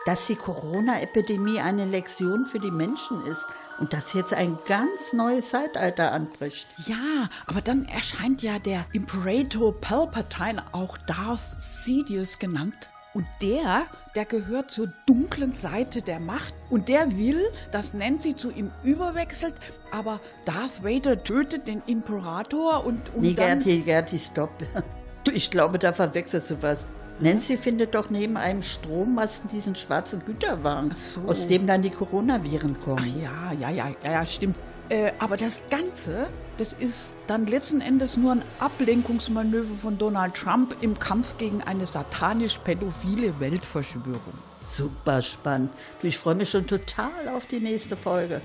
dass 0.06 0.26
die 0.26 0.34
Corona-Epidemie 0.34 1.60
eine 1.60 1.84
Lektion 1.84 2.46
für 2.46 2.58
die 2.58 2.72
Menschen 2.72 3.24
ist 3.26 3.46
und 3.78 3.92
dass 3.92 4.12
jetzt 4.12 4.34
ein 4.34 4.58
ganz 4.66 5.12
neues 5.12 5.50
Zeitalter 5.50 6.10
anbricht. 6.10 6.66
Ja, 6.86 7.28
aber 7.46 7.60
dann 7.60 7.84
erscheint 7.84 8.42
ja 8.42 8.58
der 8.58 8.86
Imperator 8.92 9.72
Palpatine, 9.80 10.64
auch 10.72 10.98
Darth 10.98 11.62
Sidious 11.62 12.40
genannt. 12.40 12.90
Und 13.12 13.26
der, 13.42 13.86
der 14.14 14.24
gehört 14.24 14.70
zur 14.70 14.92
dunklen 15.06 15.52
Seite 15.52 16.00
der 16.00 16.20
Macht. 16.20 16.54
Und 16.68 16.88
der 16.88 17.16
will, 17.16 17.50
dass 17.72 17.92
Nancy 17.92 18.36
zu 18.36 18.50
ihm 18.50 18.70
überwechselt, 18.84 19.54
aber 19.90 20.20
Darth 20.44 20.84
Vader 20.84 21.22
tötet 21.24 21.66
den 21.66 21.82
Imperator 21.86 22.84
und, 22.84 23.12
und 23.14 23.22
Nee, 23.22 23.34
dann... 23.34 23.58
Gerti, 23.58 23.80
Gerti, 23.80 24.18
stopp. 24.18 24.50
Ich 25.34 25.50
glaube, 25.50 25.78
da 25.78 25.92
verwechselst 25.92 26.50
du 26.50 26.62
was. 26.62 26.86
Nancy 27.20 27.56
findet 27.56 27.94
doch 27.94 28.08
neben 28.10 28.36
einem 28.36 28.62
Strommasten 28.62 29.50
diesen 29.50 29.76
schwarzen 29.76 30.22
Güterwagen, 30.24 30.90
Ach 30.92 30.96
so. 30.96 31.20
aus 31.26 31.46
dem 31.46 31.66
dann 31.66 31.82
die 31.82 31.90
Coronaviren 31.90 32.76
Ach 32.80 32.84
kommen. 32.84 33.20
ja, 33.20 33.52
ja, 33.52 33.70
ja, 33.70 33.88
ja, 34.02 34.12
ja 34.12 34.26
stimmt. 34.26 34.56
Äh, 34.88 35.12
aber 35.20 35.36
das 35.36 35.62
Ganze, 35.70 36.26
das 36.56 36.72
ist 36.72 37.12
dann 37.28 37.46
letzten 37.46 37.80
Endes 37.80 38.16
nur 38.16 38.32
ein 38.32 38.42
Ablenkungsmanöver 38.58 39.74
von 39.82 39.98
Donald 39.98 40.34
Trump 40.34 40.74
im 40.80 40.98
Kampf 40.98 41.36
gegen 41.36 41.62
eine 41.62 41.86
satanisch-pädophile 41.86 43.38
Weltverschwörung. 43.38 44.34
Super 44.66 45.22
spannend. 45.22 45.70
Du, 46.00 46.08
ich 46.08 46.18
freue 46.18 46.34
mich 46.34 46.50
schon 46.50 46.66
total 46.66 47.28
auf 47.36 47.46
die 47.46 47.60
nächste 47.60 47.96
Folge. 47.96 48.40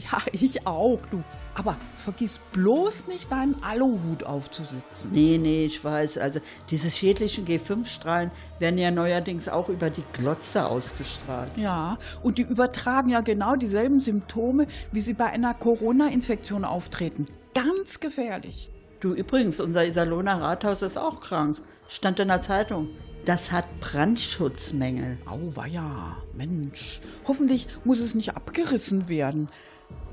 Ja, 0.00 0.22
ich 0.32 0.66
auch, 0.66 1.00
du. 1.10 1.22
Aber 1.54 1.76
vergiss 1.96 2.38
bloß 2.52 3.08
nicht, 3.08 3.30
deinen 3.30 3.62
Aluhut 3.62 4.24
aufzusetzen. 4.24 5.10
Nee, 5.12 5.36
nee, 5.36 5.64
ich 5.64 5.82
weiß. 5.84 6.18
Also 6.18 6.40
diese 6.70 6.90
schädlichen 6.90 7.44
G5-Strahlen 7.46 8.30
werden 8.58 8.78
ja 8.78 8.90
neuerdings 8.90 9.48
auch 9.48 9.68
über 9.68 9.90
die 9.90 10.04
Glotze 10.12 10.64
ausgestrahlt. 10.64 11.50
Ja, 11.56 11.98
und 12.22 12.38
die 12.38 12.42
übertragen 12.42 13.10
ja 13.10 13.20
genau 13.20 13.56
dieselben 13.56 14.00
Symptome, 14.00 14.66
wie 14.92 15.00
sie 15.00 15.14
bei 15.14 15.26
einer 15.26 15.54
Corona-Infektion 15.54 16.64
auftreten. 16.64 17.26
Ganz 17.54 18.00
gefährlich. 18.00 18.70
Du, 19.00 19.12
übrigens, 19.12 19.60
unser 19.60 19.84
Iserlohner 19.84 20.40
Rathaus 20.40 20.82
ist 20.82 20.98
auch 20.98 21.20
krank. 21.20 21.58
Stand 21.88 22.20
in 22.20 22.28
der 22.28 22.42
Zeitung. 22.42 22.88
Das 23.24 23.52
hat 23.52 23.66
Brandschutzmängel. 23.80 25.18
Auweia, 25.26 26.16
Mensch. 26.34 27.00
Hoffentlich 27.26 27.68
muss 27.84 28.00
es 28.00 28.14
nicht 28.14 28.34
abgerissen 28.34 29.08
werden. 29.08 29.48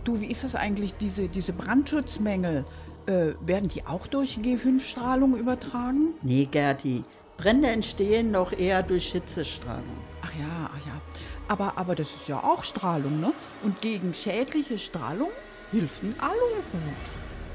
Du, 0.08 0.22
wie 0.22 0.28
ist 0.28 0.46
das 0.46 0.56
eigentlich, 0.56 0.96
diese, 0.96 1.28
diese 1.28 1.52
Brandschutzmängel? 1.52 2.64
Äh, 3.08 3.34
werden 3.42 3.68
die 3.68 3.86
auch 3.86 4.08
durch 4.08 4.38
G5-Strahlung 4.38 5.36
übertragen? 5.36 6.14
Nee, 6.22 6.48
Gerti. 6.50 7.04
Brände 7.36 7.68
entstehen 7.68 8.32
doch 8.32 8.54
eher 8.54 8.84
durch 8.84 9.12
Hitzestrahlung. 9.12 9.98
Ach 10.22 10.32
ja, 10.40 10.70
Ach 10.74 10.86
ja, 10.88 11.02
aber, 11.50 11.78
aber 11.78 11.94
das 11.94 12.08
ist 12.08 12.30
ja 12.30 12.42
auch 12.42 12.64
Strahlung, 12.64 13.20
ne? 13.20 13.34
Und 13.64 13.82
gegen 13.82 14.14
schädliche 14.14 14.78
Strahlung 14.78 15.28
hilft 15.72 16.04
ein 16.04 16.16
Aluhut. 16.20 16.64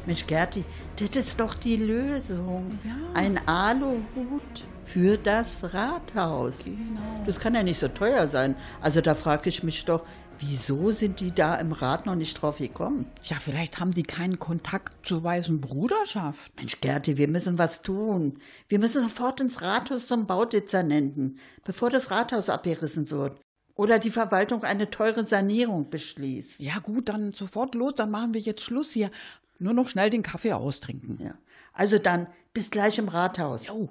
Mensch, 0.04 0.26
Gerti, 0.26 0.62
das 0.96 1.16
ist 1.16 1.40
doch 1.40 1.54
die 1.54 1.76
Lösung. 1.76 2.78
Ja. 2.84 2.96
Ein 3.14 3.40
Aluhut 3.48 4.62
für 4.84 5.16
das 5.16 5.72
Rathaus. 5.72 6.58
Genau. 6.64 7.24
Das 7.24 7.40
kann 7.40 7.54
ja 7.54 7.62
nicht 7.62 7.80
so 7.80 7.88
teuer 7.88 8.28
sein. 8.28 8.56
Also 8.82 9.00
da 9.00 9.14
frage 9.14 9.48
ich 9.48 9.62
mich 9.62 9.86
doch, 9.86 10.02
wieso 10.42 10.90
sind 10.90 11.20
die 11.20 11.32
da 11.32 11.54
im 11.54 11.72
Rat 11.72 12.04
noch 12.04 12.16
nicht 12.16 12.34
drauf 12.40 12.58
gekommen? 12.58 13.06
Ja, 13.22 13.36
vielleicht 13.36 13.78
haben 13.80 13.92
die 13.92 14.02
keinen 14.02 14.38
Kontakt 14.38 15.06
zur 15.06 15.22
weißen 15.22 15.60
Bruderschaft. 15.60 16.52
Mensch, 16.56 16.80
Gerti, 16.80 17.16
wir 17.16 17.28
müssen 17.28 17.58
was 17.58 17.82
tun. 17.82 18.40
Wir 18.68 18.78
müssen 18.78 19.02
sofort 19.02 19.40
ins 19.40 19.62
Rathaus 19.62 20.08
zum 20.08 20.26
Baudezernenten, 20.26 21.38
bevor 21.64 21.90
das 21.90 22.10
Rathaus 22.10 22.48
abgerissen 22.48 23.10
wird. 23.10 23.40
Oder 23.74 23.98
die 23.98 24.10
Verwaltung 24.10 24.64
eine 24.64 24.90
teure 24.90 25.26
Sanierung 25.26 25.88
beschließt. 25.88 26.60
Ja 26.60 26.78
gut, 26.80 27.08
dann 27.08 27.32
sofort 27.32 27.74
los, 27.74 27.94
dann 27.94 28.10
machen 28.10 28.34
wir 28.34 28.40
jetzt 28.40 28.62
Schluss 28.62 28.90
hier. 28.90 29.10
Nur 29.58 29.72
noch 29.72 29.88
schnell 29.88 30.10
den 30.10 30.22
Kaffee 30.22 30.52
austrinken. 30.52 31.18
Ja. 31.22 31.34
Also 31.72 31.98
dann, 31.98 32.26
bis 32.52 32.70
gleich 32.70 32.98
im 32.98 33.08
Rathaus. 33.08 33.68
Jo. 33.68 33.88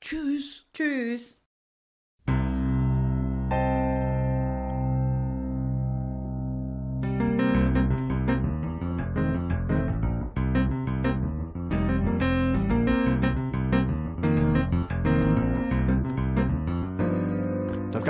Tschüss. 0.00 0.64
Tschüss. 0.72 1.36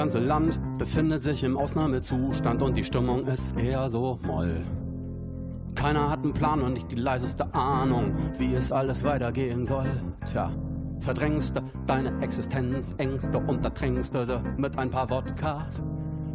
Ganze 0.04 0.18
Land 0.18 0.60
befindet 0.76 1.22
sich 1.22 1.42
im 1.44 1.56
Ausnahmezustand 1.56 2.60
und 2.60 2.76
die 2.76 2.84
Stimmung 2.84 3.26
ist 3.26 3.56
eher 3.56 3.88
so 3.88 4.18
moll. 4.22 4.60
Keiner 5.76 6.10
hat 6.10 6.22
einen 6.22 6.34
Plan 6.34 6.60
und 6.60 6.74
nicht 6.74 6.90
die 6.90 6.96
leiseste 6.96 7.54
Ahnung, 7.54 8.14
wie 8.36 8.54
es 8.54 8.70
alles 8.70 9.02
weitergehen 9.02 9.64
soll. 9.64 9.88
Tja, 10.26 10.52
verdrängst 11.00 11.62
deine 11.86 12.20
Existenz, 12.20 12.94
Ängste 12.98 13.38
untertränkst 13.38 14.14
du 14.14 14.26
sie 14.26 14.42
mit 14.58 14.78
ein 14.78 14.90
paar 14.90 15.08
Wodkas. 15.08 15.82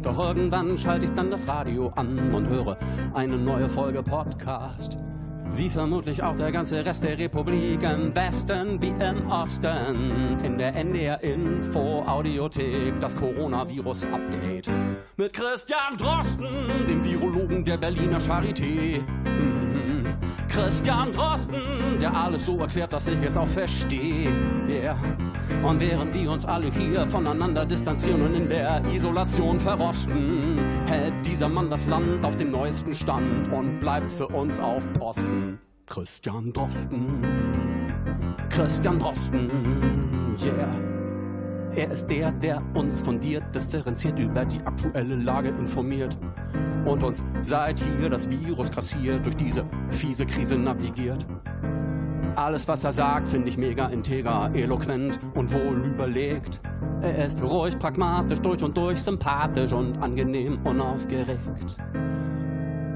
Doch 0.02 0.18
irgendwann 0.18 0.76
schalte 0.76 1.04
ich 1.04 1.12
dann 1.12 1.30
das 1.30 1.46
Radio 1.46 1.92
an 1.94 2.34
und 2.34 2.48
höre 2.48 2.76
eine 3.14 3.38
neue 3.38 3.68
Folge 3.68 4.02
Podcast. 4.02 4.96
Wie 5.56 5.68
vermutlich 5.68 6.22
auch 6.22 6.36
der 6.36 6.52
ganze 6.52 6.84
Rest 6.84 7.04
der 7.04 7.18
Republik 7.18 7.82
im 7.82 8.14
Westen 8.14 8.80
wie 8.80 8.88
im 8.88 9.30
Osten. 9.30 10.38
In 10.44 10.58
der 10.58 10.74
NDR 10.74 11.22
Info 11.22 12.02
Audiothek 12.06 12.98
das 13.00 13.16
Coronavirus 13.16 14.06
Update. 14.06 14.70
Mit 15.16 15.32
Christian 15.32 15.96
Drosten, 15.96 16.48
dem 16.88 17.04
Virologen 17.04 17.64
der 17.64 17.76
Berliner 17.76 18.18
Charité. 18.18 19.02
Christian 20.50 21.12
Drosten, 21.12 21.98
der 22.00 22.12
alles 22.12 22.46
so 22.46 22.58
erklärt, 22.58 22.92
dass 22.92 23.06
ich 23.06 23.22
es 23.22 23.36
auch 23.36 23.46
verstehe. 23.46 24.28
Yeah. 24.68 24.96
Und 25.62 25.78
während 25.78 26.12
wir 26.12 26.28
uns 26.28 26.44
alle 26.44 26.72
hier 26.72 27.06
voneinander 27.06 27.64
distanzieren 27.64 28.22
und 28.22 28.34
in 28.34 28.48
der 28.48 28.82
Isolation 28.92 29.60
verrosten, 29.60 30.58
hält 30.86 31.14
dieser 31.24 31.48
Mann 31.48 31.70
das 31.70 31.86
Land 31.86 32.24
auf 32.24 32.36
dem 32.36 32.50
neuesten 32.50 32.92
Stand 32.92 33.52
und 33.52 33.78
bleibt 33.78 34.10
für 34.10 34.26
uns 34.26 34.58
auf 34.58 34.92
Posten. 34.94 35.60
Christian 35.86 36.52
Drosten, 36.52 37.24
Christian 38.48 38.98
Drosten, 38.98 40.36
yeah. 40.42 40.90
Er 41.76 41.92
ist 41.92 42.08
der, 42.08 42.32
der 42.32 42.60
uns 42.74 43.02
fundiert, 43.02 43.54
differenziert 43.54 44.18
über 44.18 44.44
die 44.44 44.60
aktuelle 44.60 45.14
Lage 45.14 45.50
informiert 45.50 46.18
und 46.84 47.02
uns 47.02 47.22
seit 47.42 47.80
hier 47.80 48.08
das 48.08 48.28
Virus 48.28 48.70
grassiert 48.70 49.24
durch 49.24 49.36
diese 49.36 49.64
fiese 49.90 50.26
Krise 50.26 50.56
navigiert. 50.56 51.26
Alles, 52.36 52.66
was 52.68 52.84
er 52.84 52.92
sagt, 52.92 53.28
finde 53.28 53.48
ich 53.48 53.58
mega 53.58 53.86
integer, 53.86 54.50
eloquent 54.54 55.18
und 55.34 55.52
wohl 55.52 55.84
überlegt. 55.84 56.60
Er 57.02 57.24
ist 57.24 57.42
ruhig, 57.42 57.78
pragmatisch, 57.78 58.40
durch 58.40 58.62
und 58.62 58.76
durch, 58.76 59.02
sympathisch 59.02 59.72
und 59.72 59.98
angenehm 60.02 60.58
unaufgeregt. 60.64 61.76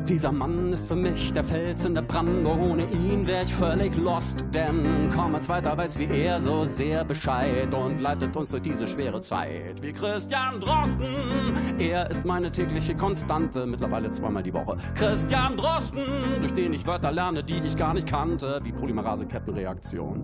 Dieser 0.08 0.32
Mann 0.32 0.70
ist 0.74 0.86
für 0.86 0.96
mich 0.96 1.32
der 1.32 1.42
Fels 1.42 1.86
in 1.86 1.94
der 1.94 2.02
Brandung. 2.02 2.72
Ohne 2.72 2.84
ihn 2.90 3.26
wär 3.26 3.40
ich 3.40 3.54
völlig 3.54 3.96
lost, 3.96 4.44
denn 4.52 5.08
kaum 5.10 5.34
ein 5.34 5.40
zweiter 5.40 5.74
weiß 5.74 5.98
wie 5.98 6.04
er 6.04 6.38
so 6.40 6.64
sehr 6.64 7.04
Bescheid 7.04 7.72
und 7.72 8.00
leitet 8.00 8.36
uns 8.36 8.50
durch 8.50 8.62
diese 8.62 8.86
schwere 8.86 9.22
Zeit. 9.22 9.80
Wie 9.80 9.94
Christian 9.94 10.60
Drosten, 10.60 11.54
er 11.78 12.10
ist 12.10 12.22
meine 12.22 12.52
tägliche 12.52 12.94
Konstante, 12.94 13.64
mittlerweile 13.64 14.12
zweimal 14.12 14.42
die 14.42 14.52
Woche. 14.52 14.76
Christian 14.94 15.56
Drosten, 15.56 16.04
durch 16.38 16.52
den 16.52 16.74
ich 16.74 16.86
Wörter 16.86 17.10
lerne, 17.10 17.42
die 17.42 17.60
ich 17.64 17.74
gar 17.74 17.94
nicht 17.94 18.06
kannte, 18.06 18.60
wie 18.62 18.72
Polymerase-Kettenreaktion. 18.72 20.22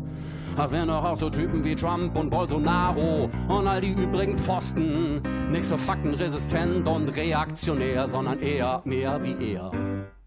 Ach, 0.59 0.71
wenn 0.71 0.89
doch 0.89 1.05
auch 1.05 1.17
so 1.17 1.31
Typen 1.31 1.65
wie 1.65 1.75
Trump 1.75 2.19
und 2.19 2.29
Bolsonaro 2.29 3.31
und 3.49 3.67
all 3.67 3.81
die 3.81 3.93
übrigen 3.93 4.37
Pfosten 4.37 5.23
nicht 5.51 5.65
so 5.65 5.79
faktenresistent 5.79 6.87
und 6.87 7.09
reaktionär, 7.17 8.07
sondern 8.07 8.41
eher 8.41 8.83
mehr 8.85 9.19
wie 9.23 9.55
er. 9.55 9.70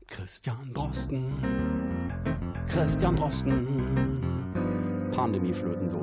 Christian 0.07 0.73
Drosten, 0.73 1.33
Christian 2.67 3.15
Drosten, 3.15 5.09
Pandemieflöten-Solo. 5.11 6.02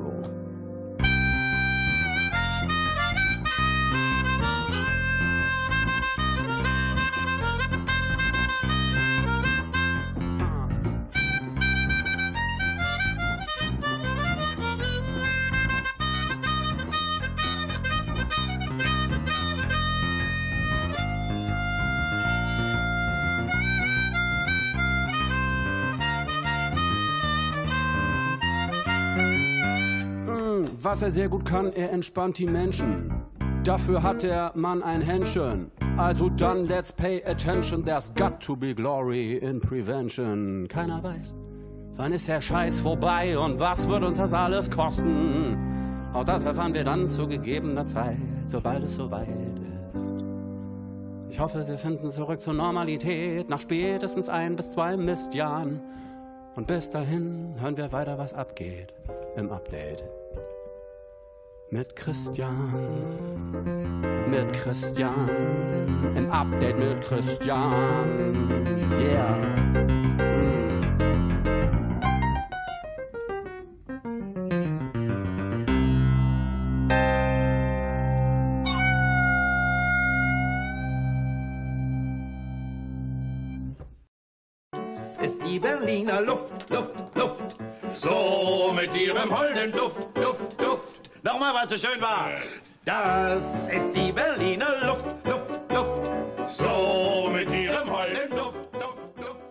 Was 30.91 31.03
er 31.03 31.09
sehr 31.09 31.29
gut 31.29 31.45
kann, 31.45 31.71
er 31.71 31.93
entspannt 31.93 32.37
die 32.37 32.45
Menschen. 32.45 33.13
Dafür 33.63 34.03
hat 34.03 34.23
der 34.23 34.51
Mann 34.55 34.83
ein 34.83 34.99
Händchen. 34.99 35.71
Also 35.95 36.27
dann 36.27 36.65
let's 36.65 36.91
pay 36.91 37.23
attention, 37.23 37.85
there's 37.85 38.13
got 38.15 38.41
to 38.41 38.57
be 38.57 38.75
glory 38.75 39.37
in 39.37 39.61
prevention. 39.61 40.67
Keiner 40.67 41.01
weiß, 41.01 41.33
wann 41.95 42.11
ist 42.11 42.27
der 42.27 42.41
Scheiß 42.41 42.81
vorbei 42.81 43.39
und 43.39 43.57
was 43.57 43.87
wird 43.87 44.03
uns 44.03 44.17
das 44.17 44.33
alles 44.33 44.69
kosten. 44.69 45.55
Auch 46.11 46.25
das 46.25 46.43
erfahren 46.43 46.73
wir 46.73 46.83
dann 46.83 47.07
zu 47.07 47.25
gegebener 47.25 47.85
Zeit, 47.85 48.17
sobald 48.47 48.83
es 48.83 48.95
soweit 48.95 49.29
ist. 49.29 50.03
Ich 51.29 51.39
hoffe, 51.39 51.65
wir 51.69 51.77
finden 51.77 52.09
zurück 52.09 52.41
zur 52.41 52.53
Normalität 52.53 53.47
nach 53.47 53.61
spätestens 53.61 54.27
ein 54.27 54.57
bis 54.57 54.71
zwei 54.71 54.97
Mistjahren. 54.97 55.79
Und 56.57 56.67
bis 56.67 56.89
dahin 56.89 57.55
hören 57.61 57.77
wir 57.77 57.93
weiter, 57.93 58.17
was 58.17 58.33
abgeht 58.33 58.93
im 59.37 59.53
Update. 59.53 60.03
Mit 61.73 61.95
Christian, 61.95 62.69
mit 64.29 64.51
Christian, 64.51 65.29
im 66.17 66.29
Update 66.29 66.77
mit 66.77 66.99
Christian, 66.99 68.49
yeah. 68.99 69.37
ist 85.21 85.41
die 85.47 85.57
Berliner 85.57 86.19
Luft, 86.19 86.69
Luft, 86.69 87.15
Luft. 87.15 87.55
So 87.93 88.73
mit 88.75 88.93
ihrem 88.93 89.39
holden 89.39 89.71
Duft. 89.71 90.10
Es 91.63 91.69
so 91.69 91.77
schön 91.77 92.01
war. 92.01 92.31
Das 92.85 93.67
ist 93.67 93.93
die 93.93 94.11
Berliner 94.11 94.83
Luft, 94.83 95.05
Luft, 95.27 95.71
Luft. 95.71 96.11
So 96.51 97.29
mit 97.31 97.49
ihrem 97.49 97.87
holden 97.87 98.31
Duft, 98.31 98.73
Duft, 98.73 99.17
Duft. 99.17 99.41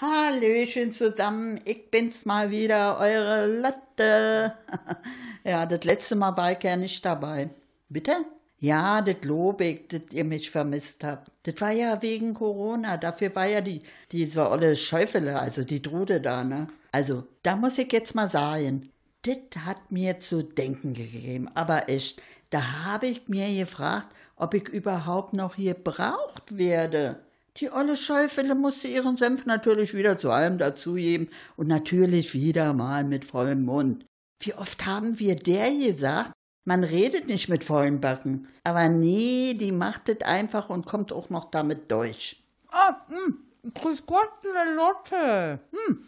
Hallöchen 0.00 0.92
zusammen, 0.92 1.58
ich 1.64 1.90
bin's 1.90 2.24
mal 2.24 2.52
wieder, 2.52 2.98
eure 3.00 3.46
Latte. 3.46 4.54
ja, 5.44 5.66
das 5.66 5.82
letzte 5.82 6.14
Mal 6.14 6.36
war 6.36 6.52
ich 6.52 6.62
ja 6.62 6.76
nicht 6.76 7.04
dabei. 7.04 7.50
Bitte? 7.88 8.24
Ja, 8.60 9.02
das 9.02 9.16
lobe 9.24 9.64
ich, 9.64 9.88
dass 9.88 10.02
ihr 10.12 10.24
mich 10.24 10.52
vermisst 10.52 11.02
habt. 11.02 11.32
Das 11.42 11.60
war 11.60 11.72
ja 11.72 12.00
wegen 12.00 12.32
Corona, 12.32 12.96
dafür 12.96 13.34
war 13.34 13.46
ja 13.46 13.60
die, 13.60 13.82
diese 14.12 14.48
olle 14.48 14.76
Schäufele, 14.76 15.40
also 15.40 15.64
die 15.64 15.82
Trude 15.82 16.20
da, 16.20 16.44
ne? 16.44 16.68
Also, 16.92 17.24
da 17.42 17.56
muss 17.56 17.76
ich 17.78 17.90
jetzt 17.92 18.14
mal 18.14 18.30
sagen, 18.30 18.90
das 19.22 19.64
hat 19.64 19.92
mir 19.92 20.20
zu 20.20 20.42
denken 20.42 20.94
gegeben, 20.94 21.48
aber 21.54 21.88
echt. 21.88 22.22
Da 22.50 22.84
habe 22.84 23.06
ich 23.06 23.28
mir 23.28 23.46
gefragt, 23.54 24.08
ob 24.34 24.54
ich 24.54 24.68
überhaupt 24.68 25.34
noch 25.34 25.56
gebraucht 25.56 26.56
werde. 26.56 27.20
Die 27.58 27.70
olle 27.70 27.96
Schäufele 27.96 28.54
musste 28.54 28.88
ihren 28.88 29.16
Senf 29.16 29.46
natürlich 29.46 29.94
wieder 29.94 30.18
zu 30.18 30.30
allem 30.30 30.58
dazugeben 30.58 31.28
und 31.56 31.68
natürlich 31.68 32.34
wieder 32.34 32.72
mal 32.72 33.04
mit 33.04 33.24
vollem 33.24 33.64
Mund. 33.64 34.04
Wie 34.42 34.54
oft 34.54 34.86
haben 34.86 35.18
wir 35.18 35.36
der 35.36 35.70
gesagt, 35.70 36.32
man 36.64 36.84
redet 36.84 37.26
nicht 37.26 37.48
mit 37.48 37.64
vollen 37.64 38.00
Backen. 38.00 38.48
Aber 38.64 38.88
nee, 38.88 39.54
die 39.54 39.72
macht 39.72 40.08
es 40.08 40.22
einfach 40.22 40.70
und 40.70 40.86
kommt 40.86 41.12
auch 41.12 41.30
noch 41.30 41.50
damit 41.50 41.90
durch. 41.90 42.42
Ah, 42.68 42.96
hm, 43.08 43.38
grüß 43.74 44.06
Gott, 44.06 44.30
Lotte. 44.76 45.60
Hm. 45.72 46.04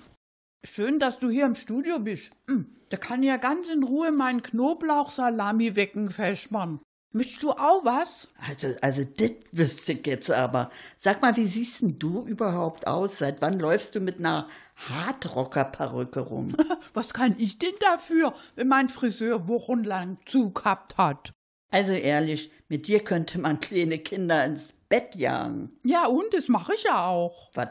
Schön, 0.64 0.98
dass 0.98 1.18
du 1.18 1.28
hier 1.28 1.46
im 1.46 1.56
Studio 1.56 1.98
bist. 1.98 2.30
Hm. 2.46 2.66
Da 2.92 2.98
kann 2.98 3.22
ja 3.22 3.38
ganz 3.38 3.70
in 3.70 3.84
Ruhe 3.84 4.12
meinen 4.12 4.42
Knoblauchsalami 4.42 5.76
wecken, 5.76 6.10
Feschmann. 6.10 6.78
Möchtest 7.12 7.42
du 7.42 7.52
auch 7.52 7.86
was? 7.86 8.28
Also, 8.46 8.74
also, 8.82 9.04
das 9.04 9.30
wüsste 9.50 9.92
ich 9.94 10.06
jetzt 10.06 10.30
aber. 10.30 10.70
Sag 11.00 11.22
mal, 11.22 11.34
wie 11.38 11.46
siehst 11.46 11.80
denn 11.80 11.98
du 11.98 12.26
überhaupt 12.26 12.86
aus? 12.86 13.16
Seit 13.16 13.40
wann 13.40 13.58
läufst 13.58 13.94
du 13.94 14.00
mit 14.00 14.18
einer 14.18 14.46
Hardrocker-Perücke 14.76 16.20
rum? 16.20 16.54
Was 16.92 17.14
kann 17.14 17.34
ich 17.38 17.58
denn 17.58 17.72
dafür, 17.80 18.34
wenn 18.56 18.68
mein 18.68 18.90
Friseur 18.90 19.48
wochenlang 19.48 20.18
zugehabt 20.26 20.98
hat? 20.98 21.32
Also 21.70 21.92
ehrlich, 21.92 22.52
mit 22.68 22.88
dir 22.88 23.00
könnte 23.00 23.38
man 23.38 23.58
kleine 23.60 24.00
Kinder 24.00 24.44
ins 24.44 24.66
Bett 24.90 25.14
jagen. 25.14 25.78
Ja, 25.82 26.08
und 26.08 26.34
das 26.34 26.48
mache 26.48 26.74
ich 26.74 26.82
ja 26.82 27.06
auch. 27.06 27.50
Was? 27.54 27.70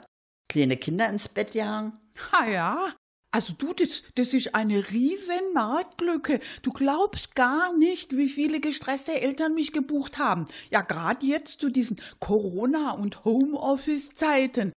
Kleine 0.49 0.77
Kinder 0.77 1.07
ins 1.09 1.29
Bett 1.29 1.53
jagen? 1.53 1.93
Ha 2.31 2.47
ja. 2.47 2.93
Also 3.33 3.53
du, 3.53 3.73
das, 3.73 4.03
das 4.15 4.33
ist 4.33 4.55
eine 4.55 4.91
riesen 4.91 5.53
Marktlücke. 5.53 6.41
Du 6.63 6.73
glaubst 6.73 7.33
gar 7.33 7.75
nicht, 7.77 8.17
wie 8.17 8.27
viele 8.27 8.59
gestresste 8.59 9.21
Eltern 9.21 9.53
mich 9.53 9.71
gebucht 9.71 10.17
haben. 10.17 10.45
Ja, 10.69 10.81
gerade 10.81 11.25
jetzt 11.25 11.61
zu 11.61 11.69
diesen 11.69 12.01
Corona- 12.19 12.91
und 12.91 13.23
Homeoffice-Zeiten. 13.23 14.73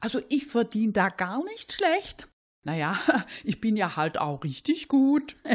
Also 0.00 0.20
ich 0.28 0.46
verdiene 0.46 0.92
da 0.92 1.08
gar 1.08 1.44
nicht 1.44 1.72
schlecht. 1.72 2.26
Naja, 2.64 2.98
ich 3.44 3.60
bin 3.60 3.76
ja 3.76 3.94
halt 3.96 4.18
auch 4.18 4.44
richtig 4.44 4.88
gut. 4.88 5.36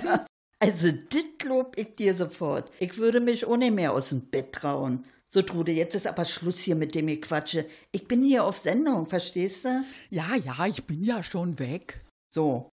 Also, 0.60 0.92
dit 0.92 1.44
lob 1.44 1.78
ich 1.78 1.94
dir 1.94 2.18
sofort. 2.18 2.72
Ich 2.80 2.98
würde 2.98 3.20
mich 3.20 3.46
ohne 3.46 3.70
mehr 3.70 3.94
aus 3.94 4.10
dem 4.10 4.22
Bett 4.22 4.54
trauen. 4.54 5.06
So, 5.34 5.42
Trude, 5.42 5.74
jetzt 5.74 5.94
ist 5.94 6.08
aber 6.08 6.24
Schluss 6.26 6.60
hier 6.60 6.76
mit 6.76 6.96
dem 6.96 7.08
Gequatsche. 7.08 7.66
Ich 7.92 8.08
bin 8.08 8.24
hier 8.24 8.46
auf 8.46 8.58
Sendung, 8.58 9.08
verstehst 9.08 9.66
du? 9.66 9.84
Ja, 10.10 10.36
ja, 10.36 10.66
ich 10.66 10.86
bin 10.86 11.04
ja 11.04 11.22
schon 11.22 11.60
weg. 11.60 12.00
So. 12.34 12.70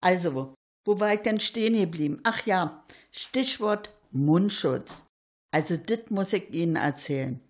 Also, 0.00 0.54
wo 0.84 0.98
war 0.98 1.14
ich 1.14 1.20
denn 1.20 1.40
stehen 1.40 1.78
geblieben? 1.78 2.20
Ach 2.24 2.44
ja, 2.46 2.84
Stichwort 3.12 3.90
Mundschutz. 4.10 5.04
Also, 5.52 5.76
dit 5.76 6.10
muss 6.10 6.32
ich 6.32 6.52
Ihnen 6.52 6.76
erzählen. 6.76 7.40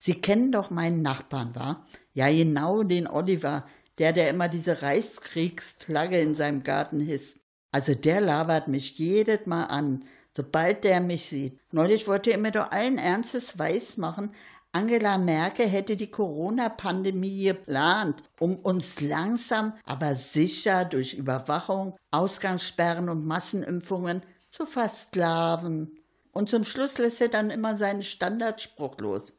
Sie 0.00 0.14
kennen 0.14 0.52
doch 0.52 0.70
meinen 0.70 1.02
Nachbarn, 1.02 1.56
wa? 1.56 1.84
Ja, 2.14 2.30
genau 2.30 2.84
den 2.84 3.08
Oliver, 3.08 3.66
der, 3.98 4.12
der 4.12 4.30
immer 4.30 4.48
diese 4.48 4.80
Reichskriegsflagge 4.80 6.20
in 6.20 6.36
seinem 6.36 6.62
Garten 6.62 7.00
hisst. 7.00 7.40
Also, 7.72 7.96
der 7.96 8.20
labert 8.20 8.68
mich 8.68 8.96
jedes 8.96 9.44
Mal 9.46 9.64
an, 9.64 10.04
sobald 10.38 10.84
der 10.84 11.00
mich 11.00 11.26
sieht. 11.26 11.58
Neulich 11.72 12.06
wollte 12.06 12.30
er 12.30 12.38
mir 12.38 12.52
doch 12.52 12.70
allen 12.70 12.96
Ernstes 12.96 13.58
weismachen, 13.58 14.30
Angela 14.70 15.18
Merkel 15.18 15.66
hätte 15.66 15.96
die 15.96 16.12
Corona-Pandemie 16.12 17.42
geplant, 17.42 18.22
um 18.38 18.54
uns 18.54 19.00
langsam, 19.00 19.72
aber 19.84 20.14
sicher 20.14 20.84
durch 20.84 21.14
Überwachung, 21.14 21.96
Ausgangssperren 22.12 23.08
und 23.08 23.26
Massenimpfungen 23.26 24.22
zu 24.50 24.64
versklaven. 24.64 25.98
Und 26.30 26.50
zum 26.50 26.62
Schluss 26.62 26.98
lässt 26.98 27.20
er 27.20 27.28
dann 27.28 27.50
immer 27.50 27.76
seinen 27.76 28.04
Standardspruch 28.04 28.98
los. 28.98 29.32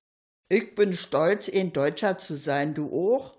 Ich 0.50 0.76
bin 0.76 0.92
stolz, 0.92 1.48
ein 1.48 1.72
Deutscher 1.72 2.18
zu 2.18 2.36
sein, 2.36 2.74
du 2.74 2.92
auch? 2.92 3.38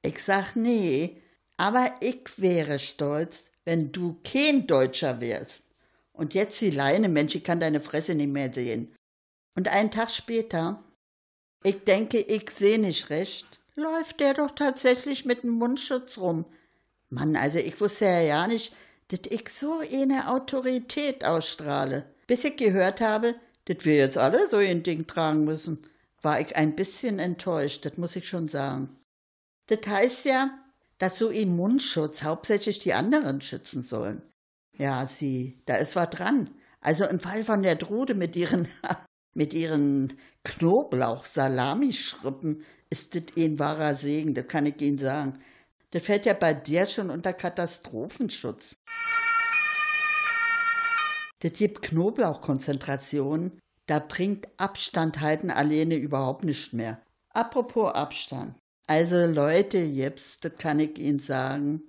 Ich 0.00 0.22
sag 0.24 0.56
nee, 0.56 1.20
aber 1.58 1.90
ich 2.00 2.38
wäre 2.38 2.78
stolz, 2.78 3.50
wenn 3.66 3.92
du 3.92 4.18
kein 4.24 4.66
Deutscher 4.66 5.20
wärst. 5.20 5.63
Und 6.16 6.32
jetzt 6.32 6.60
die 6.60 6.70
Leine, 6.70 7.08
Mensch, 7.08 7.34
ich 7.34 7.44
kann 7.44 7.60
deine 7.60 7.80
Fresse 7.80 8.14
nicht 8.14 8.32
mehr 8.32 8.52
sehen. 8.52 8.94
Und 9.56 9.68
einen 9.68 9.90
Tag 9.90 10.10
später, 10.10 10.82
ich 11.62 11.84
denke, 11.84 12.20
ich 12.20 12.50
sehe 12.50 12.78
nicht 12.78 13.10
recht, 13.10 13.60
läuft 13.74 14.20
der 14.20 14.34
doch 14.34 14.52
tatsächlich 14.52 15.24
mit 15.24 15.42
dem 15.42 15.50
Mundschutz 15.50 16.18
rum. 16.18 16.44
Mann, 17.10 17.36
also 17.36 17.58
ich 17.58 17.80
wusste 17.80 18.06
ja 18.06 18.20
ja 18.20 18.46
nicht, 18.46 18.74
dass 19.08 19.20
ich 19.28 19.48
so 19.48 19.80
eine 19.80 20.30
Autorität 20.30 21.24
ausstrahle. 21.24 22.04
Bis 22.26 22.44
ich 22.44 22.56
gehört 22.56 23.00
habe, 23.00 23.34
dass 23.66 23.84
wir 23.84 23.96
jetzt 23.96 24.18
alle 24.18 24.48
so 24.48 24.56
ein 24.56 24.82
Ding 24.82 25.06
tragen 25.06 25.44
müssen, 25.44 25.86
war 26.22 26.40
ich 26.40 26.56
ein 26.56 26.74
bisschen 26.74 27.18
enttäuscht, 27.18 27.84
das 27.84 27.96
muss 27.96 28.16
ich 28.16 28.28
schon 28.28 28.48
sagen. 28.48 28.96
Das 29.66 29.80
heißt 29.86 30.24
ja, 30.24 30.58
dass 30.98 31.18
so 31.18 31.28
ein 31.28 31.54
Mundschutz 31.54 32.22
hauptsächlich 32.22 32.78
die 32.78 32.94
anderen 32.94 33.40
schützen 33.40 33.82
sollen. 33.82 34.22
Ja, 34.76 35.06
sie, 35.06 35.62
da 35.66 35.76
ist 35.76 35.94
was 35.96 36.10
dran. 36.10 36.50
Also 36.80 37.04
im 37.04 37.20
Fall 37.20 37.44
von 37.44 37.62
der 37.62 37.78
Trude 37.78 38.14
mit 38.14 38.34
ihren, 38.36 38.68
mit 39.34 39.54
ihren 39.54 40.18
Knoblauch-Salamischrippen 40.44 42.64
ist 42.90 43.14
das 43.14 43.22
ein 43.36 43.58
wahrer 43.58 43.94
Segen, 43.94 44.34
das 44.34 44.48
kann 44.48 44.66
ich 44.66 44.78
Ihnen 44.80 44.98
sagen. 44.98 45.38
Das 45.90 46.04
fällt 46.04 46.26
ja 46.26 46.34
bei 46.34 46.52
dir 46.54 46.86
schon 46.86 47.10
unter 47.10 47.32
Katastrophenschutz. 47.32 48.76
Das 51.40 51.52
gibt 51.52 51.82
Knoblauchkonzentrationen, 51.82 53.60
da 53.86 54.00
bringt 54.00 54.48
Abstand 54.56 55.20
halten 55.20 55.50
alleine 55.50 55.96
überhaupt 55.96 56.44
nicht 56.44 56.72
mehr. 56.72 57.02
Apropos 57.30 57.92
Abstand. 57.94 58.56
Also 58.86 59.26
Leute, 59.26 59.78
jetzt, 59.78 60.44
das 60.44 60.52
kann 60.58 60.78
ich 60.80 60.98
Ihnen 60.98 61.18
sagen. 61.18 61.82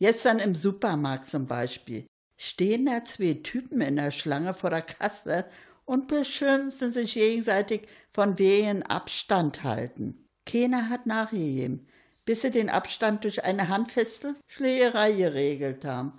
Dann 0.00 0.38
im 0.38 0.54
Supermarkt 0.54 1.26
zum 1.26 1.46
Beispiel. 1.46 2.06
Stehen 2.42 2.86
da 2.86 3.04
zwei 3.04 3.34
Typen 3.34 3.82
in 3.82 3.96
der 3.96 4.10
Schlange 4.10 4.54
vor 4.54 4.70
der 4.70 4.80
Kasse 4.80 5.44
und 5.84 6.08
beschimpfen 6.08 6.90
sich 6.90 7.12
gegenseitig 7.12 7.86
von 8.14 8.38
wegen 8.38 8.82
Abstand 8.82 9.62
halten. 9.62 10.26
Keiner 10.46 10.88
hat 10.88 11.04
nachgegeben, 11.04 11.86
bis 12.24 12.40
sie 12.40 12.50
den 12.50 12.70
Abstand 12.70 13.24
durch 13.24 13.44
eine 13.44 13.68
handfeste 13.68 14.36
Schlägerei 14.46 15.12
geregelt 15.12 15.84
haben. 15.84 16.14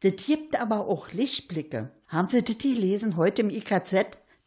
Das 0.00 0.16
gibt 0.26 0.58
aber 0.60 0.88
auch 0.88 1.12
Lichtblicke. 1.12 1.92
Haben 2.08 2.26
Sie 2.26 2.42
das 2.42 2.58
gelesen 2.58 3.16
heute 3.16 3.42
im 3.42 3.50
IKZ? 3.50 3.94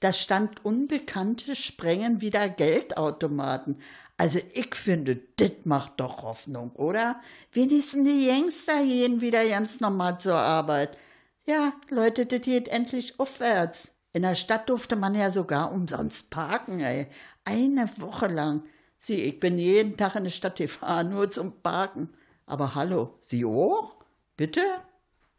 Da 0.02 0.12
stand 0.12 0.66
Unbekannte 0.66 1.56
sprengen 1.56 2.20
wieder 2.20 2.50
Geldautomaten. 2.50 3.82
Also 4.18 4.40
ich 4.54 4.74
finde, 4.74 5.16
das 5.36 5.52
macht 5.64 6.00
doch 6.00 6.24
Hoffnung, 6.24 6.72
oder? 6.72 7.22
Wenigstens 7.52 8.04
die 8.04 8.28
Youngster 8.28 8.84
gehen 8.84 9.22
wieder 9.22 9.48
ganz 9.48 9.80
normal 9.80 10.20
zur 10.20 10.36
Arbeit. 10.36 10.98
Ja, 11.46 11.74
Leute, 11.90 12.26
das 12.26 12.42
geht 12.42 12.68
endlich 12.68 13.20
aufwärts. 13.20 13.92
In 14.14 14.24
der 14.24 14.36
Stadt 14.36 14.70
durfte 14.70 14.96
man 14.96 15.14
ja 15.14 15.32
sogar 15.32 15.72
umsonst 15.72 16.32
parken, 16.32 16.80
ey. 16.80 17.08
Eine 17.46 17.90
Woche 17.98 18.28
lang. 18.28 18.64
Sieh, 19.00 19.22
ich 19.22 19.40
bin 19.40 19.60
jeden 19.60 19.96
Tag 19.96 20.16
in 20.16 20.24
die 20.24 20.32
Stadt 20.32 20.58
gefahren, 20.58 21.10
nur 21.10 21.30
zum 21.30 21.62
Parken. 21.62 22.10
Aber 22.48 22.74
hallo, 22.74 23.20
Sie 23.22 23.46
auch? 23.46 23.96
Bitte? 24.36 24.62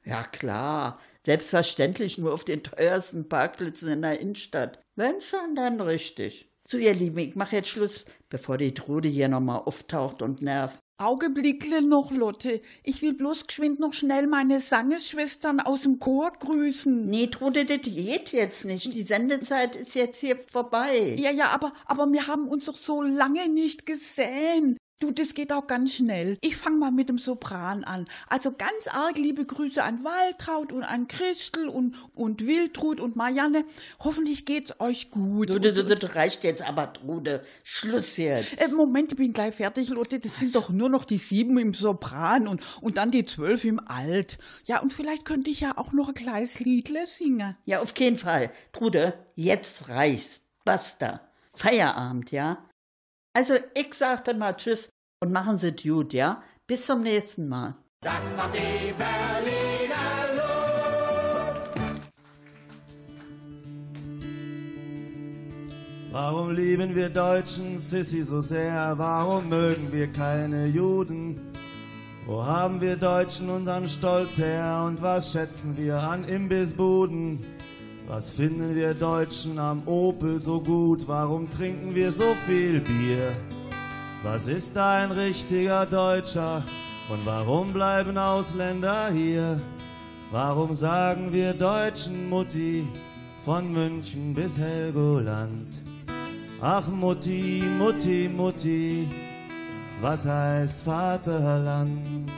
Ja 0.04 0.22
klar, 0.22 0.98
selbstverständlich 1.26 2.16
nur 2.16 2.32
auf 2.32 2.44
den 2.44 2.62
teuersten 2.62 3.28
Parkplätzen 3.28 3.88
in 3.88 4.02
der 4.02 4.20
Innenstadt. 4.20 4.78
Wenn 4.94 5.20
schon, 5.20 5.54
dann 5.54 5.80
richtig. 5.80 6.47
So, 6.70 6.76
ihr 6.76 6.92
Lieben, 6.92 7.16
ich 7.16 7.34
mache 7.34 7.56
jetzt 7.56 7.70
Schluss, 7.70 8.04
bevor 8.28 8.58
die 8.58 8.74
Trude 8.74 9.08
hier 9.08 9.28
nochmal 9.28 9.62
auftaucht 9.64 10.20
und 10.20 10.42
nervt. 10.42 10.78
Augenblickle 10.98 11.80
noch, 11.80 12.10
Lotte. 12.10 12.60
Ich 12.84 13.00
will 13.00 13.14
bloß 13.14 13.46
geschwind 13.46 13.80
noch 13.80 13.94
schnell 13.94 14.26
meine 14.26 14.60
Sangesschwestern 14.60 15.60
aus 15.60 15.84
dem 15.84 15.98
Chor 15.98 16.30
grüßen. 16.30 17.06
Nee, 17.06 17.28
Trude, 17.28 17.64
das 17.64 17.80
geht 17.80 18.32
jetzt 18.32 18.66
nicht. 18.66 18.92
Die 18.92 19.04
Sendezeit 19.04 19.76
ist 19.76 19.94
jetzt 19.94 20.20
hier 20.20 20.36
vorbei. 20.36 21.16
Ja, 21.18 21.30
ja, 21.30 21.46
aber, 21.48 21.72
aber 21.86 22.12
wir 22.12 22.26
haben 22.26 22.48
uns 22.48 22.66
doch 22.66 22.76
so 22.76 23.00
lange 23.00 23.48
nicht 23.48 23.86
gesehen. 23.86 24.76
Du, 25.00 25.12
das 25.12 25.34
geht 25.34 25.52
auch 25.52 25.68
ganz 25.68 25.94
schnell. 25.94 26.38
Ich 26.40 26.56
fange 26.56 26.76
mal 26.78 26.90
mit 26.90 27.08
dem 27.08 27.18
Sopran 27.18 27.84
an. 27.84 28.06
Also 28.26 28.50
ganz 28.50 28.88
arg 28.88 29.16
liebe 29.16 29.44
Grüße 29.44 29.80
an 29.80 30.02
Waltraud 30.02 30.72
und 30.72 30.82
an 30.82 31.06
Christel 31.06 31.68
und, 31.68 31.94
und 32.16 32.44
Wiltrud 32.44 32.98
und 32.98 33.14
Marianne. 33.14 33.64
Hoffentlich 34.00 34.44
geht's 34.44 34.80
euch 34.80 35.12
gut. 35.12 35.50
Du, 35.50 35.60
das, 35.60 35.86
das 35.86 36.16
reicht 36.16 36.42
jetzt 36.42 36.62
aber, 36.62 36.92
Trude. 36.92 37.44
Schluss 37.62 38.16
jetzt. 38.16 38.60
Äh, 38.60 38.66
Moment, 38.68 39.12
ich 39.12 39.18
bin 39.18 39.32
gleich 39.32 39.54
fertig, 39.54 39.88
Lotte. 39.88 40.18
Das 40.18 40.36
sind 40.36 40.56
doch 40.56 40.70
nur 40.70 40.88
noch 40.88 41.04
die 41.04 41.18
sieben 41.18 41.58
im 41.58 41.74
Sopran 41.74 42.48
und, 42.48 42.60
und 42.80 42.96
dann 42.96 43.12
die 43.12 43.24
zwölf 43.24 43.64
im 43.64 43.78
Alt. 43.78 44.36
Ja, 44.64 44.80
und 44.80 44.92
vielleicht 44.92 45.24
könnte 45.24 45.48
ich 45.48 45.60
ja 45.60 45.78
auch 45.78 45.92
noch 45.92 46.08
ein 46.08 46.14
kleines 46.14 46.58
Liedle 46.58 47.06
singen. 47.06 47.56
Ja, 47.66 47.82
auf 47.82 47.96
jeden 47.96 48.18
Fall. 48.18 48.50
Trude, 48.72 49.14
jetzt 49.36 49.88
reicht's. 49.88 50.40
Basta. 50.64 51.20
Feierabend, 51.54 52.32
ja? 52.32 52.67
Also 53.38 53.54
ich 53.72 53.94
sagte 53.94 54.34
mal 54.34 54.56
Tschüss 54.56 54.88
und 55.20 55.30
machen 55.30 55.58
Sie 55.58 55.70
gut, 55.70 56.12
ja? 56.12 56.42
Bis 56.66 56.86
zum 56.86 57.04
nächsten 57.04 57.48
Mal. 57.48 57.76
Das 58.00 58.24
macht 58.36 58.52
die 58.52 58.92
Berliner 58.92 60.34
Luft. 60.34 61.70
Warum 66.10 66.50
lieben 66.50 66.96
wir 66.96 67.10
Deutschen 67.10 67.78
Sissi 67.78 68.24
so 68.24 68.40
sehr? 68.40 68.94
Warum 68.98 69.50
mögen 69.50 69.92
wir 69.92 70.12
keine 70.12 70.66
Juden? 70.66 71.52
Wo 72.26 72.44
haben 72.44 72.80
wir 72.80 72.96
Deutschen 72.96 73.50
unseren 73.50 73.86
Stolz 73.86 74.36
her? 74.38 74.82
Und 74.84 75.00
was 75.00 75.30
schätzen 75.30 75.76
wir 75.76 75.96
an 75.98 76.24
Imbissbuden? 76.24 77.46
Was 78.10 78.30
finden 78.30 78.74
wir 78.74 78.94
Deutschen 78.94 79.58
am 79.58 79.82
Opel 79.86 80.40
so 80.40 80.62
gut? 80.62 81.06
Warum 81.06 81.50
trinken 81.50 81.94
wir 81.94 82.10
so 82.10 82.32
viel 82.46 82.80
Bier? 82.80 83.32
Was 84.22 84.46
ist 84.46 84.78
ein 84.78 85.10
richtiger 85.10 85.84
Deutscher? 85.84 86.64
Und 87.10 87.26
warum 87.26 87.74
bleiben 87.74 88.16
Ausländer 88.16 89.10
hier? 89.10 89.60
Warum 90.30 90.74
sagen 90.74 91.34
wir 91.34 91.52
Deutschen 91.52 92.30
Mutti 92.30 92.88
von 93.44 93.70
München 93.70 94.32
bis 94.32 94.56
Helgoland? 94.56 95.68
Ach 96.62 96.88
Mutti, 96.88 97.62
Mutti, 97.78 98.30
Mutti, 98.34 99.06
was 100.00 100.24
heißt 100.24 100.80
Vaterland? 100.80 102.30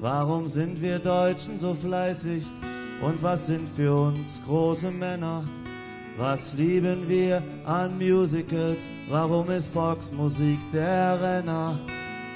Warum 0.00 0.48
sind 0.48 0.80
wir 0.80 0.98
Deutschen 0.98 1.60
so 1.60 1.74
fleißig? 1.74 2.44
Und 3.00 3.22
was 3.22 3.46
sind 3.46 3.68
für 3.68 3.94
uns 3.94 4.40
große 4.44 4.90
Männer? 4.90 5.44
Was 6.16 6.52
lieben 6.54 7.08
wir 7.08 7.42
an 7.64 7.96
Musicals? 7.96 8.88
Warum 9.08 9.48
ist 9.50 9.72
Volksmusik 9.72 10.58
der 10.72 11.20
Renner? 11.20 11.78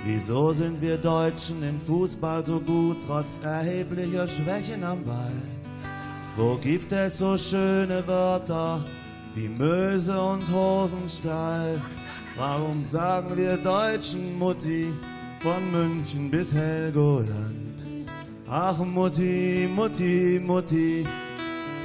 Wieso 0.05 0.53
sind 0.53 0.81
wir 0.81 0.99
Deutschen 0.99 1.63
im 1.65 1.81
Fußball 1.81 2.45
so 2.45 2.61
gut, 2.61 2.97
trotz 3.07 3.41
erheblicher 3.43 4.29
Schwächen 4.29 4.85
am 4.85 5.03
Ball? 5.05 5.33
Wo 6.37 6.57
gibt 6.57 6.93
es 6.93 7.19
so 7.19 7.37
schöne 7.37 8.07
Wörter 8.07 8.81
wie 9.35 9.49
Möse 9.49 10.21
und 10.21 10.43
Hosenstall? 10.53 11.81
Warum 12.37 12.85
sagen 12.87 13.37
wir 13.37 13.57
Deutschen 13.57 14.39
Mutti 14.39 14.93
von 15.41 15.71
München 15.73 16.31
bis 16.31 16.53
Helgoland? 16.53 17.62
Ach 18.55 18.77
Mutti, 18.85 19.67
Mutti, 19.75 20.39
Mutti, 20.39 21.07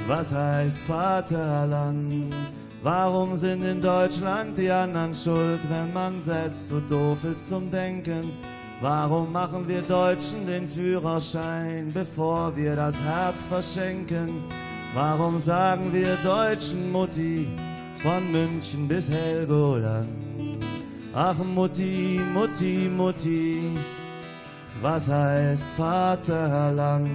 was 0.06 0.30
heißt 0.30 0.76
Vaterland? 0.86 2.34
Warum 2.82 3.38
sind 3.38 3.62
in 3.62 3.80
Deutschland 3.80 4.58
die 4.58 4.70
anderen 4.70 5.14
schuld, 5.14 5.60
wenn 5.70 5.90
man 5.94 6.22
selbst 6.22 6.68
so 6.68 6.78
doof 6.80 7.24
ist 7.24 7.48
zum 7.48 7.70
Denken? 7.70 8.30
Warum 8.82 9.32
machen 9.32 9.66
wir 9.66 9.80
Deutschen 9.80 10.46
den 10.46 10.68
Führerschein, 10.68 11.90
bevor 11.94 12.54
wir 12.54 12.76
das 12.76 13.00
Herz 13.00 13.46
verschenken? 13.46 14.28
Warum 14.92 15.38
sagen 15.38 15.90
wir 15.90 16.16
Deutschen 16.22 16.92
Mutti 16.92 17.48
von 18.00 18.30
München 18.30 18.86
bis 18.86 19.08
Helgoland? 19.08 20.10
Ach 21.14 21.38
Mutti, 21.38 22.20
Mutti, 22.34 22.90
Mutti, 22.94 23.62
was 24.80 25.08
heißt 25.08 25.66
Vaterland? 25.76 27.08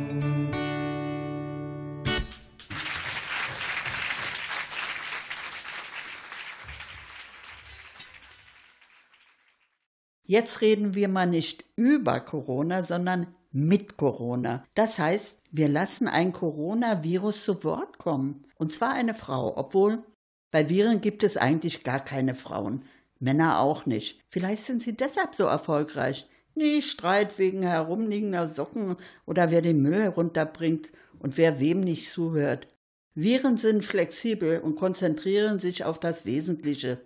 Jetzt 10.25 10.61
reden 10.61 10.95
wir 10.95 11.09
mal 11.09 11.27
nicht 11.27 11.65
über 11.75 12.19
Corona, 12.19 12.83
sondern 12.83 13.35
mit 13.51 13.97
Corona. 13.97 14.63
Das 14.73 14.97
heißt, 14.97 15.39
wir 15.51 15.69
lassen 15.69 16.07
ein 16.07 16.31
Coronavirus 16.31 17.43
zu 17.43 17.63
Wort 17.63 17.99
kommen. 17.99 18.45
Und 18.57 18.73
zwar 18.73 18.93
eine 18.93 19.13
Frau, 19.13 19.55
obwohl 19.57 20.03
bei 20.49 20.69
Viren 20.69 21.01
gibt 21.01 21.23
es 21.23 21.37
eigentlich 21.37 21.83
gar 21.83 21.99
keine 21.99 22.35
Frauen. 22.35 22.83
Männer 23.19 23.59
auch 23.59 23.85
nicht. 23.85 24.21
Vielleicht 24.27 24.65
sind 24.65 24.81
sie 24.81 24.95
deshalb 24.97 25.35
so 25.35 25.43
erfolgreich. 25.43 26.27
Nie 26.55 26.81
Streit 26.81 27.39
wegen 27.39 27.63
herumliegender 27.63 28.47
Socken 28.47 28.97
oder 29.25 29.51
wer 29.51 29.61
den 29.61 29.81
Müll 29.81 30.01
herunterbringt 30.01 30.91
und 31.19 31.37
wer 31.37 31.59
wem 31.59 31.81
nicht 31.81 32.11
zuhört. 32.11 32.67
Viren 33.15 33.57
sind 33.57 33.85
flexibel 33.85 34.59
und 34.59 34.75
konzentrieren 34.75 35.59
sich 35.59 35.83
auf 35.83 35.99
das 35.99 36.25
Wesentliche. 36.25 37.01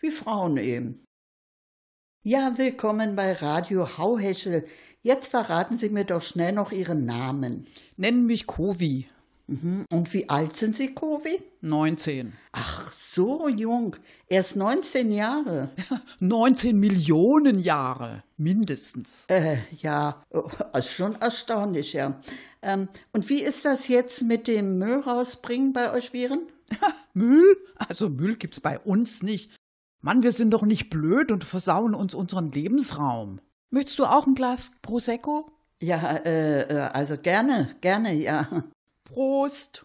Wie 0.00 0.10
Frauen 0.10 0.56
eben. 0.56 1.04
Ja, 2.22 2.56
willkommen 2.56 3.16
bei 3.16 3.32
Radio 3.32 3.98
Hauheschel. 3.98 4.66
Jetzt 5.02 5.28
verraten 5.28 5.78
Sie 5.78 5.88
mir 5.88 6.04
doch 6.04 6.22
schnell 6.22 6.52
noch 6.52 6.72
Ihren 6.72 7.06
Namen. 7.06 7.66
Nennen 7.96 8.26
mich 8.26 8.46
Kovi. 8.46 9.08
Mhm. 9.50 9.84
Und 9.90 10.14
wie 10.14 10.28
alt 10.28 10.56
sind 10.56 10.76
Sie, 10.76 10.94
Kovi? 10.94 11.42
19. 11.60 12.32
Ach, 12.52 12.92
so 13.10 13.48
jung. 13.48 13.96
Erst 14.28 14.54
19 14.54 15.10
Jahre. 15.10 15.70
19 16.20 16.78
Millionen 16.78 17.58
Jahre. 17.58 18.22
Mindestens. 18.36 19.26
Äh, 19.28 19.58
ja, 19.80 20.22
oh, 20.30 20.48
ist 20.78 20.92
schon 20.92 21.16
erstaunlich, 21.20 21.94
ja. 21.94 22.20
Ähm, 22.62 22.88
und 23.12 23.28
wie 23.28 23.42
ist 23.42 23.64
das 23.64 23.88
jetzt 23.88 24.22
mit 24.22 24.46
dem 24.46 24.78
Müll 24.78 25.00
rausbringen 25.00 25.72
bei 25.72 25.92
euch 25.92 26.12
Viren? 26.12 26.46
Müll? 27.14 27.56
Also 27.74 28.08
Müll 28.08 28.36
gibt's 28.36 28.60
bei 28.60 28.78
uns 28.78 29.22
nicht. 29.24 29.50
Mann, 30.00 30.22
wir 30.22 30.32
sind 30.32 30.50
doch 30.50 30.62
nicht 30.62 30.90
blöd 30.90 31.32
und 31.32 31.42
versauen 31.42 31.94
uns 31.94 32.14
unseren 32.14 32.52
Lebensraum. 32.52 33.40
Möchtest 33.70 33.98
du 33.98 34.04
auch 34.04 34.28
ein 34.28 34.36
Glas 34.36 34.70
Prosecco? 34.80 35.50
Ja, 35.82 36.16
äh, 36.18 36.62
äh, 36.62 36.78
also 36.92 37.16
gerne, 37.18 37.74
gerne, 37.80 38.14
ja. 38.14 38.46
Prost. 39.12 39.84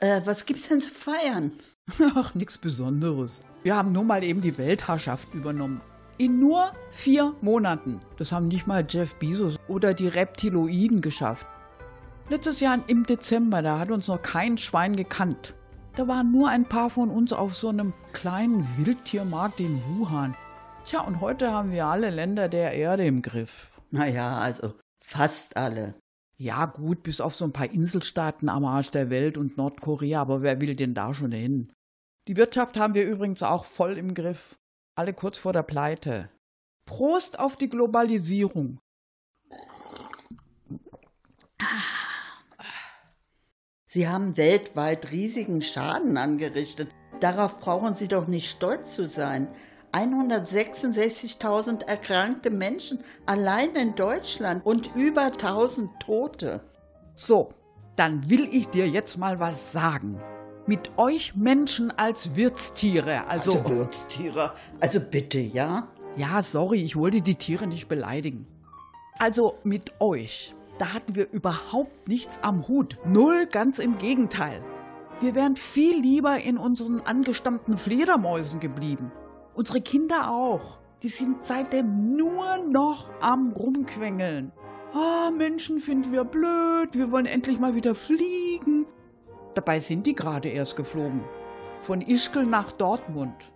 Äh, 0.00 0.22
was 0.24 0.46
gibt's 0.46 0.68
denn 0.68 0.80
zu 0.80 0.92
feiern? 0.92 1.52
Ach, 2.14 2.34
nichts 2.34 2.56
Besonderes. 2.56 3.42
Wir 3.62 3.76
haben 3.76 3.92
nur 3.92 4.04
mal 4.04 4.24
eben 4.24 4.40
die 4.40 4.56
Weltherrschaft 4.56 5.34
übernommen. 5.34 5.82
In 6.16 6.40
nur 6.40 6.72
vier 6.90 7.34
Monaten. 7.42 8.00
Das 8.16 8.32
haben 8.32 8.48
nicht 8.48 8.66
mal 8.66 8.86
Jeff 8.88 9.16
Bezos 9.16 9.58
oder 9.68 9.92
die 9.92 10.08
Reptiloiden 10.08 11.02
geschafft. 11.02 11.46
Letztes 12.30 12.60
Jahr 12.60 12.78
im 12.86 13.04
Dezember, 13.04 13.60
da 13.60 13.78
hat 13.78 13.90
uns 13.90 14.08
noch 14.08 14.22
kein 14.22 14.56
Schwein 14.56 14.96
gekannt. 14.96 15.54
Da 15.94 16.08
waren 16.08 16.32
nur 16.32 16.48
ein 16.48 16.64
paar 16.64 16.88
von 16.88 17.10
uns 17.10 17.34
auf 17.34 17.54
so 17.54 17.68
einem 17.68 17.92
kleinen 18.14 18.66
Wildtiermarkt 18.78 19.60
in 19.60 19.78
Wuhan. 19.86 20.34
Tja, 20.86 21.00
und 21.00 21.20
heute 21.20 21.52
haben 21.52 21.70
wir 21.70 21.84
alle 21.84 22.08
Länder 22.08 22.48
der 22.48 22.72
Erde 22.72 23.04
im 23.04 23.20
Griff. 23.20 23.72
Naja, 23.90 24.38
also 24.38 24.74
fast 25.04 25.56
alle. 25.56 25.94
Ja, 26.36 26.66
gut, 26.66 27.02
bis 27.02 27.20
auf 27.20 27.34
so 27.34 27.44
ein 27.44 27.52
paar 27.52 27.70
Inselstaaten 27.70 28.48
am 28.48 28.64
Arsch 28.64 28.90
der 28.90 29.10
Welt 29.10 29.38
und 29.38 29.56
Nordkorea, 29.56 30.20
aber 30.20 30.42
wer 30.42 30.60
will 30.60 30.74
denn 30.74 30.94
da 30.94 31.14
schon 31.14 31.32
hin? 31.32 31.72
Die 32.26 32.36
Wirtschaft 32.36 32.78
haben 32.78 32.94
wir 32.94 33.04
übrigens 33.04 33.42
auch 33.42 33.64
voll 33.64 33.98
im 33.98 34.14
Griff. 34.14 34.58
Alle 34.96 35.12
kurz 35.12 35.38
vor 35.38 35.52
der 35.52 35.62
Pleite. 35.62 36.30
Prost 36.86 37.38
auf 37.38 37.56
die 37.56 37.68
Globalisierung. 37.68 38.78
Sie 43.86 44.08
haben 44.08 44.36
weltweit 44.36 45.12
riesigen 45.12 45.62
Schaden 45.62 46.16
angerichtet. 46.16 46.90
Darauf 47.20 47.60
brauchen 47.60 47.94
Sie 47.96 48.08
doch 48.08 48.26
nicht 48.26 48.50
stolz 48.50 48.94
zu 48.94 49.08
sein. 49.08 49.48
166.000 49.94 51.86
erkrankte 51.86 52.50
Menschen 52.50 52.98
allein 53.26 53.76
in 53.76 53.94
Deutschland 53.94 54.66
und 54.66 54.90
über 54.96 55.26
1000 55.26 55.88
Tote. 56.00 56.64
So, 57.14 57.50
dann 57.94 58.28
will 58.28 58.48
ich 58.50 58.68
dir 58.68 58.88
jetzt 58.88 59.18
mal 59.18 59.38
was 59.38 59.70
sagen. 59.70 60.20
Mit 60.66 60.98
euch 60.98 61.36
Menschen 61.36 61.92
als 61.92 62.34
Wirtstiere, 62.34 63.28
also. 63.28 63.52
Also 63.52 63.68
Wirtstiere, 63.68 64.54
also 64.80 64.98
bitte, 64.98 65.38
ja? 65.38 65.86
Ja, 66.16 66.42
sorry, 66.42 66.82
ich 66.82 66.96
wollte 66.96 67.20
die 67.20 67.36
Tiere 67.36 67.68
nicht 67.68 67.86
beleidigen. 67.86 68.46
Also 69.18 69.58
mit 69.62 69.92
euch, 70.00 70.56
da 70.78 70.92
hatten 70.92 71.14
wir 71.14 71.30
überhaupt 71.30 72.08
nichts 72.08 72.40
am 72.42 72.66
Hut. 72.66 72.96
Null, 73.04 73.46
ganz 73.46 73.78
im 73.78 73.98
Gegenteil. 73.98 74.60
Wir 75.20 75.36
wären 75.36 75.54
viel 75.54 76.00
lieber 76.00 76.38
in 76.38 76.58
unseren 76.58 77.00
angestammten 77.00 77.78
Fledermäusen 77.78 78.58
geblieben. 78.58 79.12
Unsere 79.54 79.80
Kinder 79.80 80.30
auch. 80.30 80.78
Die 81.02 81.08
sind 81.08 81.44
seitdem 81.44 82.16
nur 82.16 82.58
noch 82.70 83.10
am 83.20 83.52
Rumquengeln. 83.52 84.52
Ah, 84.92 85.30
Menschen 85.30 85.78
finden 85.78 86.12
wir 86.12 86.24
blöd, 86.24 86.90
wir 86.92 87.12
wollen 87.12 87.26
endlich 87.26 87.58
mal 87.58 87.74
wieder 87.74 87.94
fliegen. 87.94 88.86
Dabei 89.54 89.80
sind 89.80 90.06
die 90.06 90.14
gerade 90.14 90.48
erst 90.48 90.76
geflogen. 90.76 91.22
Von 91.82 92.00
Ischgl 92.00 92.46
nach 92.46 92.72
Dortmund. 92.72 93.52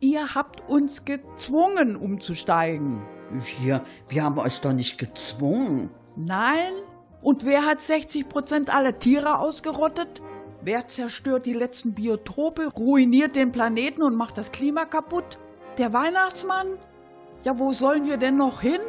Ihr 0.00 0.34
habt 0.34 0.68
uns 0.68 1.04
gezwungen, 1.04 1.96
umzusteigen. 1.96 3.02
Wir, 3.30 3.82
wir 4.08 4.22
haben 4.22 4.38
euch 4.38 4.60
doch 4.60 4.72
nicht 4.72 4.98
gezwungen. 4.98 5.90
Nein? 6.16 6.72
Und 7.22 7.44
wer 7.44 7.64
hat 7.64 7.78
60% 7.78 8.68
aller 8.68 8.98
Tiere 8.98 9.38
ausgerottet? 9.38 10.20
Wer 10.66 10.88
zerstört 10.88 11.44
die 11.44 11.52
letzten 11.52 11.92
Biotope, 11.92 12.68
ruiniert 12.68 13.36
den 13.36 13.52
Planeten 13.52 14.02
und 14.02 14.16
macht 14.16 14.38
das 14.38 14.50
Klima 14.50 14.86
kaputt? 14.86 15.38
Der 15.76 15.92
Weihnachtsmann? 15.92 16.78
Ja, 17.42 17.58
wo 17.58 17.74
sollen 17.74 18.06
wir 18.06 18.16
denn 18.16 18.38
noch 18.38 18.62
hin? 18.62 18.80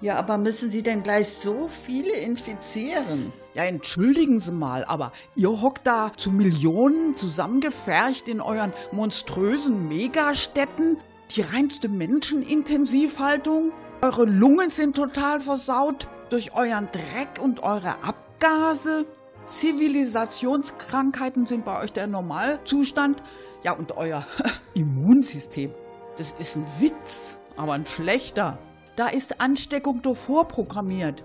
Ja, 0.00 0.20
aber 0.20 0.38
müssen 0.38 0.70
Sie 0.70 0.84
denn 0.84 1.02
gleich 1.02 1.26
so 1.26 1.66
viele 1.66 2.12
infizieren? 2.12 3.32
Ja, 3.54 3.64
entschuldigen 3.64 4.38
Sie 4.38 4.52
mal, 4.52 4.84
aber 4.84 5.10
ihr 5.34 5.50
hockt 5.50 5.84
da 5.84 6.12
zu 6.16 6.30
Millionen 6.30 7.16
zusammengefercht 7.16 8.28
in 8.28 8.40
euren 8.40 8.72
monströsen 8.92 9.88
Megastädten, 9.88 10.96
die 11.32 11.40
reinste 11.40 11.88
Menschenintensivhaltung. 11.88 13.72
Eure 14.00 14.26
Lungen 14.26 14.70
sind 14.70 14.94
total 14.94 15.40
versaut 15.40 16.06
durch 16.28 16.54
euren 16.54 16.88
Dreck 16.92 17.42
und 17.42 17.64
eure 17.64 18.04
Abgase. 18.04 19.06
Zivilisationskrankheiten 19.50 21.44
sind 21.44 21.64
bei 21.64 21.82
euch 21.82 21.92
der 21.92 22.06
Normalzustand. 22.06 23.20
Ja, 23.64 23.72
und 23.72 23.96
euer 23.96 24.24
Immunsystem, 24.74 25.72
das 26.16 26.32
ist 26.38 26.56
ein 26.56 26.64
Witz, 26.78 27.40
aber 27.56 27.72
ein 27.72 27.84
schlechter. 27.84 28.58
Da 28.94 29.08
ist 29.08 29.40
Ansteckung 29.40 30.02
doch 30.02 30.16
vorprogrammiert. 30.16 31.24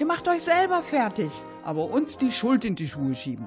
Ihr 0.00 0.06
macht 0.06 0.26
euch 0.26 0.42
selber 0.42 0.82
fertig, 0.82 1.30
aber 1.62 1.90
uns 1.90 2.18
die 2.18 2.32
Schuld 2.32 2.64
in 2.64 2.74
die 2.74 2.88
Schuhe 2.88 3.14
schieben. 3.14 3.46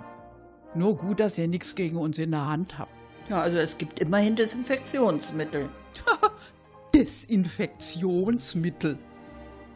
Nur 0.74 0.96
gut, 0.96 1.20
dass 1.20 1.38
ihr 1.38 1.50
nichts 1.50 1.76
gegen 1.76 1.98
uns 1.98 2.18
in 2.18 2.32
der 2.32 2.48
Hand 2.48 2.80
habt. 2.80 2.94
Ja, 3.30 3.42
also 3.42 3.58
es 3.58 3.78
gibt 3.78 4.00
immerhin 4.00 4.38
Desinfektionsmittel. 4.38 5.68
Desinfektionsmittel. 6.96 8.98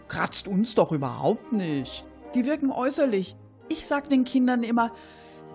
Kratzt 0.07 0.47
uns 0.47 0.73
doch 0.73 0.93
überhaupt 0.93 1.51
nicht. 1.51 2.05
Die 2.33 2.45
wirken 2.45 2.71
äußerlich. 2.71 3.35
Ich 3.69 3.85
sag 3.85 4.09
den 4.09 4.23
Kindern 4.23 4.63
immer, 4.63 4.91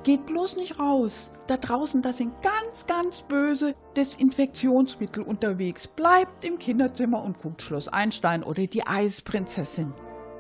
geht 0.03 0.27
bloß 0.27 0.57
nicht 0.57 0.79
raus. 0.79 1.33
Da 1.47 1.57
draußen, 1.57 2.03
da 2.03 2.13
sind 2.13 2.33
ganz, 2.43 2.87
ganz 2.87 3.23
böse 3.23 3.75
Desinfektionsmittel 3.97 5.23
unterwegs. 5.23 5.87
Bleibt 5.87 6.45
im 6.45 6.59
Kinderzimmer 6.59 7.23
und 7.23 7.39
guckt 7.39 7.63
Schloss 7.63 7.89
Einstein 7.89 8.43
oder 8.43 8.67
die 8.67 8.87
Eisprinzessin. 8.87 9.93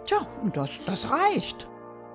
Tja, 0.06 0.26
und 0.42 0.56
das, 0.56 0.70
das 0.86 1.10
reicht. 1.10 1.68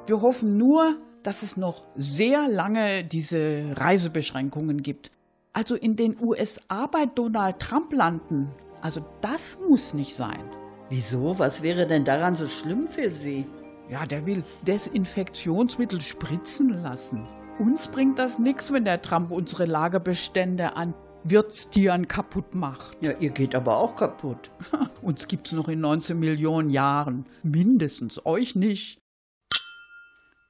Wir 0.07 0.21
hoffen 0.21 0.57
nur, 0.57 0.97
dass 1.23 1.43
es 1.43 1.57
noch 1.57 1.85
sehr 1.95 2.47
lange 2.47 3.03
diese 3.03 3.73
Reisebeschränkungen 3.75 4.81
gibt. 4.81 5.11
Also 5.53 5.75
in 5.75 5.95
den 5.95 6.17
USA 6.21 6.87
bei 6.87 7.05
Donald 7.05 7.59
Trump 7.59 7.91
landen. 7.93 8.51
Also 8.81 9.03
das 9.21 9.57
muss 9.67 9.93
nicht 9.93 10.15
sein. 10.15 10.43
Wieso? 10.89 11.37
Was 11.39 11.61
wäre 11.61 11.87
denn 11.87 12.05
daran 12.05 12.37
so 12.37 12.45
schlimm 12.45 12.87
für 12.87 13.11
Sie? 13.11 13.45
Ja, 13.89 14.05
der 14.05 14.25
will 14.25 14.43
Desinfektionsmittel 14.63 16.01
spritzen 16.01 16.69
lassen. 16.69 17.25
Uns 17.57 17.87
bringt 17.87 18.19
das 18.19 18.37
nichts, 18.37 18.71
wenn 18.73 18.83
der 18.85 19.01
Trump 19.01 19.31
unsere 19.31 19.65
Lagerbestände 19.65 20.75
an 20.75 20.93
Wirtstieren 21.23 22.07
kaputt 22.07 22.53
macht. 22.53 22.97
Ja, 23.01 23.13
ihr 23.19 23.31
geht 23.31 23.55
aber 23.55 23.77
auch 23.77 23.95
kaputt. 23.95 24.51
Uns 25.01 25.27
gibt's 25.27 25.51
noch 25.51 25.67
in 25.67 25.81
19 25.81 26.19
Millionen 26.19 26.69
Jahren. 26.69 27.25
Mindestens. 27.43 28.25
Euch 28.25 28.55
nicht. 28.55 28.99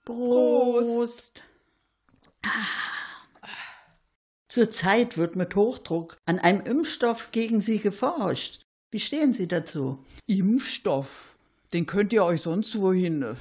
Prost. 0.05 1.43
Zurzeit 4.49 5.17
wird 5.17 5.35
mit 5.35 5.55
Hochdruck 5.55 6.17
an 6.25 6.39
einem 6.39 6.61
Impfstoff 6.61 7.31
gegen 7.31 7.61
Sie 7.61 7.79
geforscht. 7.79 8.61
Wie 8.91 8.99
stehen 8.99 9.33
Sie 9.33 9.47
dazu? 9.47 10.03
Impfstoff. 10.27 11.36
Den 11.73 11.85
könnt 11.85 12.13
ihr 12.13 12.23
euch 12.23 12.41
sonst 12.41 12.79
wohin. 12.79 13.35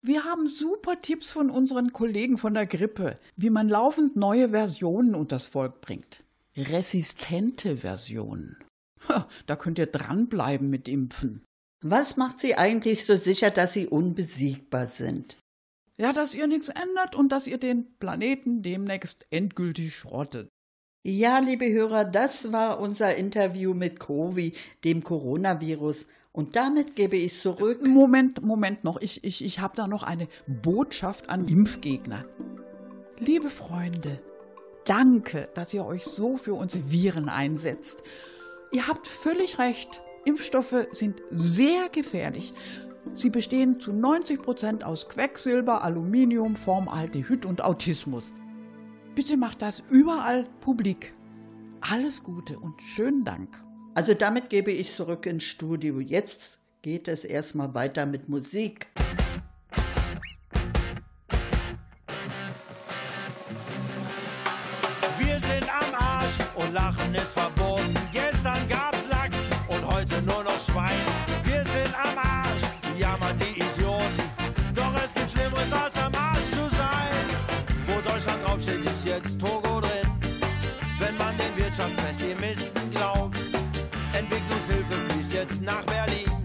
Wir 0.00 0.24
haben 0.24 0.46
super 0.46 1.00
Tipps 1.02 1.30
von 1.30 1.50
unseren 1.50 1.92
Kollegen 1.92 2.38
von 2.38 2.54
der 2.54 2.66
Grippe, 2.66 3.16
wie 3.36 3.50
man 3.50 3.68
laufend 3.68 4.16
neue 4.16 4.50
Versionen 4.50 5.14
unters 5.14 5.46
Volk 5.46 5.80
bringt. 5.80 6.24
Resistente 6.56 7.76
Versionen. 7.78 8.56
Ha, 9.08 9.28
Da 9.46 9.56
könnt 9.56 9.78
ihr 9.78 9.86
dranbleiben 9.86 10.70
mit 10.70 10.88
Impfen. 10.88 11.44
Was 11.80 12.16
macht 12.16 12.40
Sie 12.40 12.56
eigentlich 12.56 13.04
so 13.04 13.16
sicher, 13.16 13.50
dass 13.50 13.72
Sie 13.72 13.86
unbesiegbar 13.86 14.88
sind? 14.88 15.36
Ja, 15.96 16.12
dass 16.12 16.34
ihr 16.34 16.46
nichts 16.46 16.68
ändert 16.68 17.16
und 17.16 17.30
dass 17.30 17.46
ihr 17.46 17.58
den 17.58 17.96
Planeten 17.98 18.62
demnächst 18.62 19.26
endgültig 19.30 19.94
schrottet. 19.94 20.48
Ja, 21.04 21.38
liebe 21.38 21.70
Hörer, 21.70 22.04
das 22.04 22.52
war 22.52 22.80
unser 22.80 23.16
Interview 23.16 23.74
mit 23.74 24.00
Covid, 24.00 24.56
dem 24.84 25.02
Coronavirus. 25.02 26.06
Und 26.38 26.54
damit 26.54 26.94
gebe 26.94 27.16
ich 27.16 27.40
zurück. 27.40 27.84
Moment, 27.84 28.42
Moment 28.42 28.84
noch. 28.84 29.00
Ich, 29.00 29.24
ich, 29.24 29.44
ich 29.44 29.58
habe 29.58 29.74
da 29.74 29.88
noch 29.88 30.04
eine 30.04 30.28
Botschaft 30.46 31.30
an 31.30 31.48
Impfgegner. 31.48 32.26
Liebe 33.18 33.50
Freunde, 33.50 34.22
danke, 34.84 35.48
dass 35.54 35.74
ihr 35.74 35.84
euch 35.84 36.04
so 36.04 36.36
für 36.36 36.54
uns 36.54 36.92
Viren 36.92 37.28
einsetzt. 37.28 38.04
Ihr 38.70 38.86
habt 38.86 39.08
völlig 39.08 39.58
recht. 39.58 40.00
Impfstoffe 40.26 40.86
sind 40.92 41.20
sehr 41.28 41.88
gefährlich. 41.88 42.54
Sie 43.14 43.30
bestehen 43.30 43.80
zu 43.80 43.92
90 43.92 44.40
Prozent 44.40 44.84
aus 44.84 45.08
Quecksilber, 45.08 45.82
Aluminium, 45.82 46.54
Formaldehyd 46.54 47.46
und 47.46 47.64
Autismus. 47.64 48.32
Bitte 49.16 49.36
macht 49.36 49.60
das 49.60 49.82
überall 49.90 50.46
publik. 50.60 51.16
Alles 51.80 52.22
Gute 52.22 52.60
und 52.60 52.80
schönen 52.80 53.24
Dank. 53.24 53.48
Also 53.94 54.14
damit 54.14 54.48
gebe 54.48 54.70
ich 54.70 54.92
zurück 54.94 55.26
ins 55.26 55.44
Studio. 55.44 56.00
Jetzt 56.00 56.58
geht 56.82 57.08
es 57.08 57.24
erstmal 57.24 57.74
weiter 57.74 58.06
mit 58.06 58.28
Musik. 58.28 58.86
Wir 65.18 65.36
sind 65.40 65.68
am 65.68 65.94
Arsch 65.98 66.38
und 66.54 66.72
Lachen 66.72 67.14
ist 67.14 67.32
verboten. 67.32 67.94
Gestern 68.12 68.68
gab's 68.68 69.06
Lachs 69.10 69.36
und 69.68 69.84
heute 69.86 70.22
nur 70.22 70.44
noch 70.44 70.60
Schwein. 70.60 71.00
Wir 71.44 71.64
sind 71.64 71.92
am 71.98 72.18
Arsch, 72.18 72.62
jammern 72.98 73.36
die 73.38 73.60
Idioten. 73.60 74.22
Doch 74.74 74.94
es 75.04 75.12
gibt 75.12 75.30
Schlimmeres 75.30 75.72
als 75.72 75.96
am 75.96 76.14
Arsch 76.14 76.50
zu 76.52 76.76
sein. 76.76 77.26
Wo 77.86 78.00
Deutschland 78.00 78.44
draufsteht, 78.44 78.84
ist 78.84 79.06
jetzt 79.06 79.40
Togo 79.40 79.80
drin. 79.80 80.08
Wenn 81.00 81.16
man 81.16 81.36
den 81.36 81.56
Wirtschaftspessimisten. 81.56 82.77
Entwicklungshilfe 84.68 85.10
fließt 85.10 85.32
jetzt 85.32 85.62
nach 85.62 85.84
Berlin. 85.84 86.37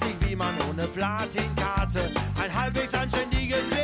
Dich, 0.00 0.28
wie 0.28 0.36
man 0.36 0.54
ohne 0.68 0.86
Platinkarte 0.86 2.12
ein 2.42 2.54
halbwegs 2.54 2.94
anständiges 2.94 3.77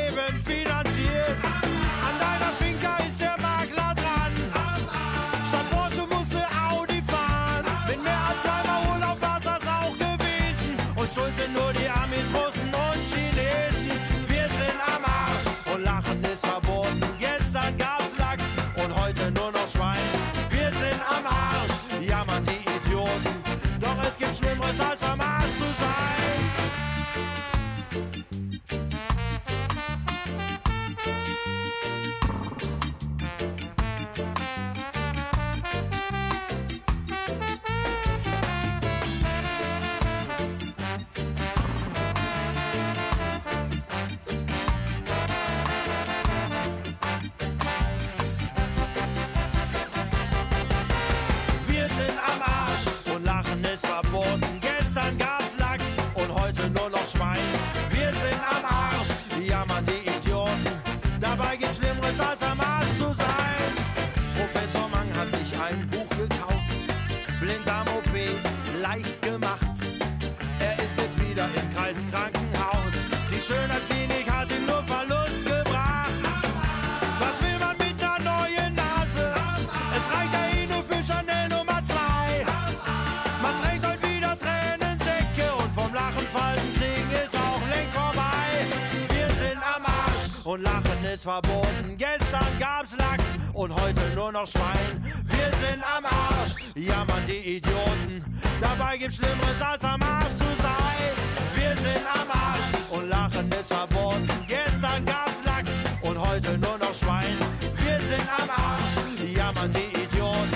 verboten. 91.25 91.97
Gestern 91.97 92.59
gab's 92.61 92.95
Lachs 92.99 93.25
und 93.55 93.75
heute 93.75 94.01
nur 94.14 94.31
noch 94.31 94.47
Schwein. 94.47 95.03
Wir 95.25 95.51
sind 95.59 95.83
am 95.97 96.05
Arsch, 96.05 96.55
jammern 96.75 97.25
die 97.27 97.57
Idioten. 97.57 98.22
Dabei 98.61 98.99
gibt's 98.99 99.16
Schlimmeres 99.16 99.61
als 99.61 99.83
am 99.85 100.03
Arsch 100.03 100.35
zu 100.35 100.51
sein. 100.61 101.12
Wir 101.55 101.75
sind 101.77 102.05
am 102.12 102.29
Arsch 102.31 102.68
und 102.91 103.09
Lachen 103.09 103.51
ist 103.53 103.72
verboten. 103.72 104.29
Gestern 104.47 105.05
gab's 105.07 105.43
Lachs 105.45 105.70
und 106.03 106.18
heute 106.18 106.59
nur 106.59 106.77
noch 106.79 106.95
Schwein. 106.95 107.39
Wir 107.79 107.99
sind 108.01 108.29
am 108.39 108.51
Arsch, 108.51 109.35
jammern 109.35 109.72
die 109.72 110.03
Idioten. 110.03 110.51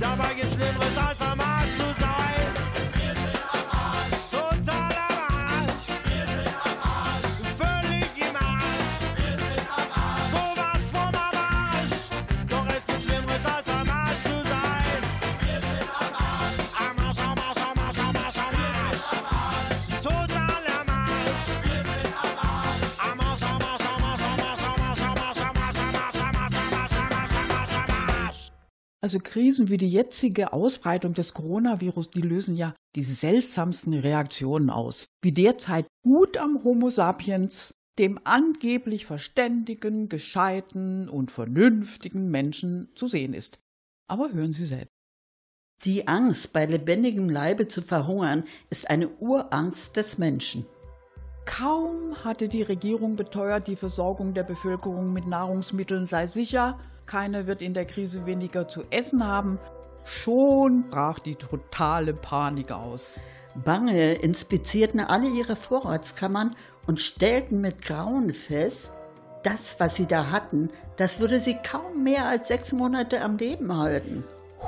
Dabei 0.00 0.32
gibt's 0.34 0.54
Schlimmeres 0.54 0.96
als 0.96 1.20
am 1.20 1.40
Arsch 1.40 1.76
zu 1.76 2.00
sein. 2.00 2.65
Also 29.06 29.20
Krisen 29.20 29.68
wie 29.68 29.76
die 29.76 29.88
jetzige 29.88 30.52
Ausbreitung 30.52 31.14
des 31.14 31.32
Coronavirus, 31.32 32.10
die 32.10 32.22
lösen 32.22 32.56
ja 32.56 32.74
die 32.96 33.04
seltsamsten 33.04 33.94
Reaktionen 33.94 34.68
aus. 34.68 35.06
Wie 35.22 35.30
derzeit 35.30 35.86
gut 36.02 36.36
am 36.38 36.64
Homo 36.64 36.90
sapiens, 36.90 37.72
dem 38.00 38.18
angeblich 38.24 39.06
verständigen, 39.06 40.08
gescheiten 40.08 41.08
und 41.08 41.30
vernünftigen 41.30 42.32
Menschen 42.32 42.88
zu 42.96 43.06
sehen 43.06 43.32
ist. 43.32 43.60
Aber 44.08 44.32
hören 44.32 44.52
Sie 44.52 44.66
selbst. 44.66 44.90
Die 45.84 46.08
Angst, 46.08 46.52
bei 46.52 46.66
lebendigem 46.66 47.30
Leibe 47.30 47.68
zu 47.68 47.82
verhungern, 47.82 48.42
ist 48.70 48.90
eine 48.90 49.08
Urangst 49.08 49.94
des 49.94 50.18
Menschen. 50.18 50.66
Kaum 51.46 52.16
hatte 52.24 52.48
die 52.48 52.62
Regierung 52.62 53.16
beteuert, 53.16 53.68
die 53.68 53.76
Versorgung 53.76 54.34
der 54.34 54.42
Bevölkerung 54.42 55.12
mit 55.12 55.26
Nahrungsmitteln 55.26 56.04
sei 56.04 56.26
sicher, 56.26 56.78
keiner 57.06 57.46
wird 57.46 57.62
in 57.62 57.72
der 57.72 57.86
Krise 57.86 58.26
weniger 58.26 58.68
zu 58.68 58.82
essen 58.90 59.26
haben, 59.26 59.58
schon 60.04 60.90
brach 60.90 61.20
die 61.20 61.36
totale 61.36 62.12
Panik 62.12 62.72
aus. 62.72 63.20
Bange 63.64 64.14
inspizierten 64.14 65.00
alle 65.00 65.28
ihre 65.28 65.56
Vorratskammern 65.56 66.56
und 66.86 67.00
stellten 67.00 67.60
mit 67.60 67.80
Grauen 67.80 68.34
fest, 68.34 68.90
das, 69.42 69.76
was 69.78 69.94
sie 69.94 70.06
da 70.06 70.30
hatten, 70.30 70.70
das 70.96 71.20
würde 71.20 71.40
sie 71.40 71.56
kaum 71.64 72.02
mehr 72.02 72.26
als 72.26 72.48
sechs 72.48 72.72
Monate 72.72 73.22
am 73.22 73.38
Leben 73.38 73.74
halten. 73.76 74.24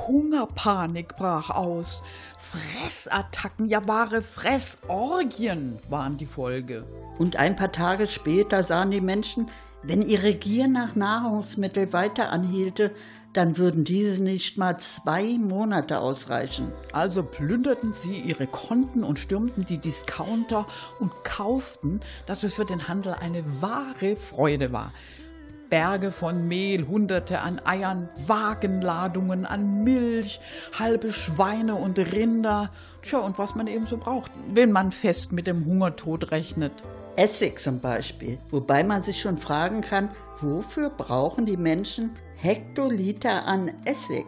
Hungerpanik 0.07 1.15
brach 1.15 1.49
aus. 1.49 2.03
Fressattacken, 2.37 3.65
ja 3.65 3.87
wahre 3.87 4.21
Fressorgien 4.21 5.79
waren 5.89 6.17
die 6.17 6.25
Folge. 6.25 6.85
Und 7.17 7.35
ein 7.35 7.55
paar 7.55 7.71
Tage 7.71 8.07
später 8.07 8.63
sahen 8.63 8.91
die 8.91 9.01
Menschen, 9.01 9.49
wenn 9.83 10.01
ihre 10.01 10.33
Gier 10.33 10.67
nach 10.67 10.95
Nahrungsmitteln 10.95 11.93
weiter 11.93 12.31
anhielte, 12.31 12.91
dann 13.33 13.57
würden 13.57 13.83
diese 13.83 14.21
nicht 14.21 14.57
mal 14.57 14.77
zwei 14.77 15.37
Monate 15.37 15.99
ausreichen. 15.99 16.73
Also 16.91 17.23
plünderten 17.23 17.93
sie 17.93 18.19
ihre 18.19 18.47
Konten 18.47 19.03
und 19.03 19.19
stürmten 19.19 19.65
die 19.65 19.77
Discounter 19.77 20.67
und 20.99 21.11
kauften, 21.23 21.99
dass 22.25 22.43
es 22.43 22.55
für 22.55 22.65
den 22.65 22.87
Handel 22.87 23.13
eine 23.13 23.43
wahre 23.61 24.15
Freude 24.15 24.73
war. 24.73 24.91
Berge 25.69 26.11
von 26.11 26.47
Mehl, 26.47 26.87
Hunderte 26.87 27.41
an 27.41 27.61
Eiern, 27.63 28.09
Wagenladungen 28.27 29.45
an 29.45 29.83
Milch, 29.83 30.39
halbe 30.77 31.13
Schweine 31.13 31.75
und 31.75 31.99
Rinder. 31.99 32.71
Tja, 33.01 33.19
und 33.19 33.37
was 33.37 33.55
man 33.55 33.67
eben 33.67 33.85
so 33.85 33.97
braucht, 33.97 34.31
wenn 34.53 34.71
man 34.71 34.91
fest 34.91 35.31
mit 35.31 35.47
dem 35.47 35.65
Hungertod 35.65 36.31
rechnet. 36.31 36.71
Essig 37.15 37.59
zum 37.59 37.79
Beispiel, 37.79 38.39
wobei 38.49 38.83
man 38.83 39.03
sich 39.03 39.19
schon 39.19 39.37
fragen 39.37 39.81
kann, 39.81 40.09
wofür 40.41 40.89
brauchen 40.89 41.45
die 41.45 41.57
Menschen 41.57 42.11
Hektoliter 42.35 43.45
an 43.45 43.71
Essig? 43.85 44.25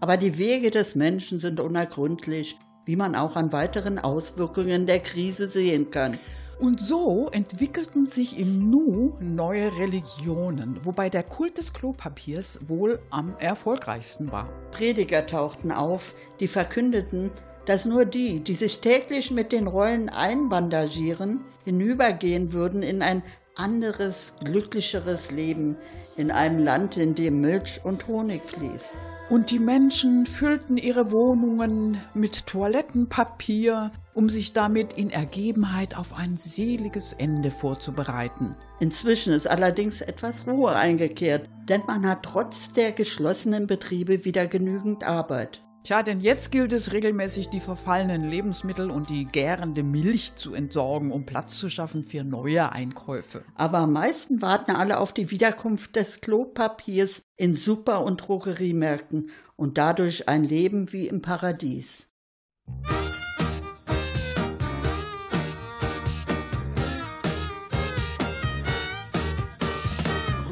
Aber 0.00 0.16
die 0.16 0.38
Wege 0.38 0.70
des 0.70 0.94
Menschen 0.94 1.40
sind 1.40 1.60
unergründlich, 1.60 2.56
wie 2.86 2.96
man 2.96 3.14
auch 3.14 3.36
an 3.36 3.52
weiteren 3.52 3.98
Auswirkungen 3.98 4.86
der 4.86 5.00
Krise 5.00 5.46
sehen 5.46 5.90
kann. 5.90 6.18
Und 6.60 6.78
so 6.78 7.30
entwickelten 7.32 8.06
sich 8.06 8.38
im 8.38 8.68
Nu 8.68 9.14
neue 9.18 9.78
Religionen, 9.78 10.78
wobei 10.84 11.08
der 11.08 11.22
Kult 11.22 11.56
des 11.56 11.72
Klopapiers 11.72 12.60
wohl 12.68 13.00
am 13.08 13.34
erfolgreichsten 13.38 14.30
war. 14.30 14.46
Prediger 14.70 15.26
tauchten 15.26 15.72
auf, 15.72 16.14
die 16.38 16.48
verkündeten, 16.48 17.30
dass 17.64 17.86
nur 17.86 18.04
die, 18.04 18.40
die 18.40 18.52
sich 18.52 18.82
täglich 18.82 19.30
mit 19.30 19.52
den 19.52 19.68
Rollen 19.68 20.10
einbandagieren, 20.10 21.40
hinübergehen 21.64 22.52
würden 22.52 22.82
in 22.82 23.00
ein 23.00 23.22
anderes, 23.56 24.34
glücklicheres 24.44 25.30
Leben, 25.30 25.78
in 26.18 26.30
einem 26.30 26.58
Land, 26.58 26.98
in 26.98 27.14
dem 27.14 27.40
Milch 27.40 27.80
und 27.84 28.06
Honig 28.06 28.44
fließt. 28.44 28.96
Und 29.30 29.52
die 29.52 29.60
Menschen 29.60 30.26
füllten 30.26 30.76
ihre 30.76 31.12
Wohnungen 31.12 31.98
mit 32.14 32.46
Toilettenpapier, 32.48 33.92
um 34.12 34.28
sich 34.28 34.52
damit 34.52 34.94
in 34.94 35.08
Ergebenheit 35.08 35.96
auf 35.96 36.12
ein 36.12 36.36
seliges 36.36 37.12
Ende 37.12 37.52
vorzubereiten. 37.52 38.56
Inzwischen 38.80 39.32
ist 39.32 39.46
allerdings 39.46 40.00
etwas 40.00 40.48
Ruhe 40.48 40.74
eingekehrt, 40.74 41.48
denn 41.68 41.82
man 41.86 42.04
hat 42.08 42.24
trotz 42.24 42.72
der 42.72 42.90
geschlossenen 42.90 43.68
Betriebe 43.68 44.24
wieder 44.24 44.48
genügend 44.48 45.04
Arbeit. 45.04 45.62
Tja, 45.82 46.02
denn 46.02 46.20
jetzt 46.20 46.52
gilt 46.52 46.74
es 46.74 46.92
regelmäßig, 46.92 47.48
die 47.48 47.58
verfallenen 47.58 48.28
Lebensmittel 48.28 48.90
und 48.90 49.08
die 49.08 49.24
gärende 49.24 49.82
Milch 49.82 50.36
zu 50.36 50.52
entsorgen, 50.52 51.10
um 51.10 51.24
Platz 51.24 51.56
zu 51.56 51.70
schaffen 51.70 52.04
für 52.04 52.22
neue 52.22 52.70
Einkäufe. 52.70 53.44
Aber 53.54 53.78
am 53.78 53.94
meisten 53.94 54.42
warten 54.42 54.72
alle 54.72 54.98
auf 54.98 55.14
die 55.14 55.30
Wiederkunft 55.30 55.96
des 55.96 56.20
Klopapiers 56.20 57.22
in 57.36 57.56
Super- 57.56 58.04
und 58.04 58.18
Drogeriemärkten 58.18 59.30
und 59.56 59.78
dadurch 59.78 60.28
ein 60.28 60.44
Leben 60.44 60.92
wie 60.92 61.08
im 61.08 61.22
Paradies. 61.22 62.06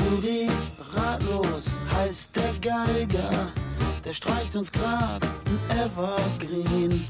Rudi 0.00 0.48
ratlos 0.94 1.64
heißt 1.92 2.34
der 2.34 2.54
Geiger, 2.62 3.37
der 4.08 4.14
streicht 4.14 4.56
uns 4.56 4.72
grad 4.72 5.22
ein 5.22 5.78
Evergreen. 5.78 7.04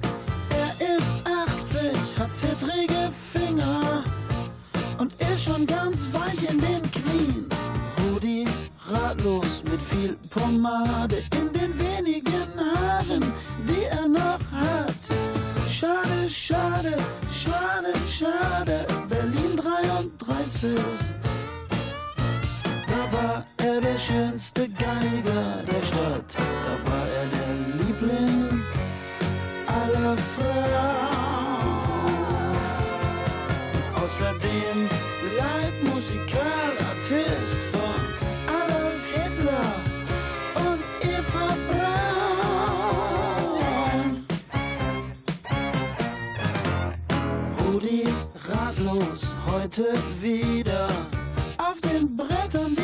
Er 0.50 0.96
ist 0.96 1.14
80, 1.24 2.18
hat 2.18 2.32
zittrige 2.32 3.12
Finger 3.32 4.02
und 4.98 5.12
ist 5.14 5.44
schon 5.44 5.64
ganz 5.64 6.08
weich 6.12 6.50
in 6.50 6.60
den 6.60 6.82
Knien. 6.90 7.48
Rudi 8.02 8.48
ratlos 8.90 9.62
mit 9.70 9.80
viel 9.80 10.16
Pomade 10.28 11.22
in 11.40 11.52
den 11.52 11.78
wenigen 11.78 12.48
Haaren, 12.56 13.22
die 13.68 13.84
er 13.84 14.08
noch 14.08 14.40
hat. 14.50 14.96
Schade, 15.70 16.28
schade, 16.28 16.96
schade, 17.30 17.92
schade, 18.08 18.86
Berlin 19.08 19.56
33. 19.56 20.76
Da 23.10 23.16
war 23.16 23.44
er 23.58 23.80
der 23.80 23.96
schönste 23.96 24.68
Geiger 24.68 25.62
der 25.62 25.82
Stadt. 25.82 26.34
Da 26.36 26.78
war 26.90 27.08
er 27.08 27.26
der 27.26 27.54
Liebling 27.78 28.62
aller 29.66 30.16
Frauen. 30.16 30.48
Außerdem 33.94 34.88
Leibmusikal, 35.36 36.72
Artist 36.90 37.60
von 37.72 38.00
Adolf 38.46 39.02
Hitler 39.14 39.70
und 40.66 40.82
Eva 41.02 41.48
Braun. 41.68 44.26
Rudi 47.64 48.02
ratlos 48.48 49.22
heute 49.46 49.86
wieder 50.20 50.88
auf 51.58 51.80
den 51.80 52.16
Brettern, 52.16 52.76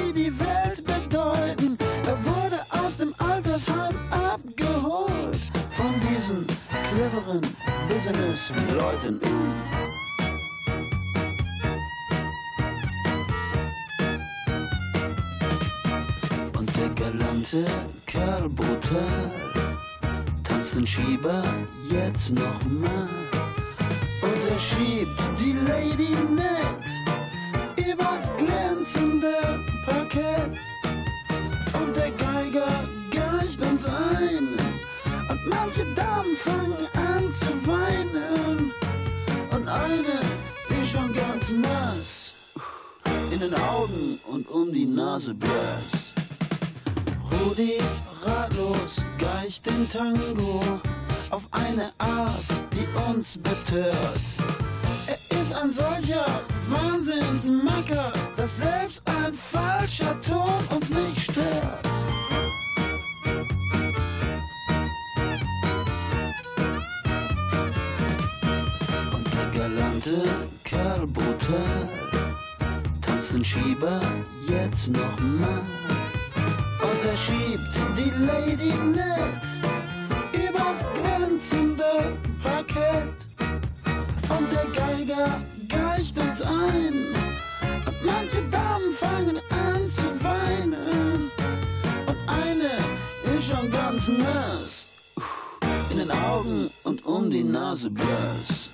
cleveren 7.15 7.41
Businessleuten 7.89 9.21
in. 9.21 9.53
Und 16.59 16.77
der 16.77 16.89
galante 16.91 17.65
Kerl 18.07 18.49
brutal 18.49 19.31
tanzt 20.43 20.75
den 20.75 20.87
Schieber 20.87 21.43
jetzt 21.91 22.31
noch 22.31 22.65
mal. 22.65 23.09
Und 24.23 24.51
er 24.51 24.59
schiebt 24.59 25.21
die 25.39 25.53
Lady 25.69 26.17
nett 26.35 26.85
übers 27.77 28.31
glänzende 28.39 29.61
Parkett. 29.87 30.57
Und 31.75 31.97
der 31.97 32.11
Geiger 32.11 32.89
geicht 33.11 33.61
uns 33.61 33.87
ein. 33.87 34.54
Manche 35.47 35.85
Damen 35.95 36.37
fangen 36.37 36.87
an 36.95 37.31
zu 37.31 37.67
weinen. 37.67 38.73
Und 39.51 39.69
eine 39.69 40.81
ist 40.81 40.91
schon 40.91 41.13
ganz 41.13 41.51
nass. 41.51 42.33
In 43.31 43.41
den 43.41 43.55
Augen 43.55 44.19
und 44.31 44.49
um 44.49 44.73
die 44.73 44.87
Nase 44.87 45.35
blass. 45.35 46.13
Rudi 47.31 47.79
ratlos 48.25 48.97
geicht 49.19 49.67
den 49.67 49.89
Tango 49.89 50.61
auf 51.31 51.47
eine 51.51 51.91
Art, 51.99 52.45
die 52.73 52.87
uns 53.11 53.37
betört. 53.37 54.23
Er 55.07 55.41
ist 55.41 55.53
ein 55.53 55.71
solcher 55.71 56.25
Wahnsinnsmacker, 56.69 58.13
dass 58.37 58.59
selbst 58.59 59.03
ein 59.07 59.35
falscher 59.35 60.19
Ton 60.23 60.59
uns 60.71 60.89
nicht 60.91 61.31
stört. 61.31 61.94
Galante 70.05 70.47
Kerl 70.65 71.07
brutal 71.07 71.89
tanzt 73.01 73.33
den 73.33 73.45
Schieber 73.45 74.01
jetzt 74.49 74.89
noch 74.89 75.19
mal. 75.21 75.63
Und 76.83 77.05
er 77.07 77.17
schiebt 77.17 77.75
die 77.97 78.13
Lady 78.25 78.73
nett 78.93 79.43
übers 80.33 80.89
glänzende 80.95 82.17
Parkett. 82.43 83.15
Und 84.29 84.53
der 84.53 84.67
Geiger 84.67 85.41
geicht 85.69 86.19
uns 86.19 86.43
ein. 86.43 87.15
Und 87.87 88.05
manche 88.05 88.43
Damen 88.51 88.93
fangen 88.93 89.39
an 89.51 89.89
zu 89.89 90.03
weinen. 90.23 91.31
Und 92.07 92.17
eine 92.27 93.37
ist 93.37 93.47
schon 93.47 93.71
ganz 93.71 94.09
nass. 94.09 94.91
In 95.91 95.99
den 95.99 96.11
Augen 96.11 96.71
und 96.83 97.05
um 97.07 97.31
die 97.31 97.45
Nase 97.45 97.91
blass. 97.91 98.69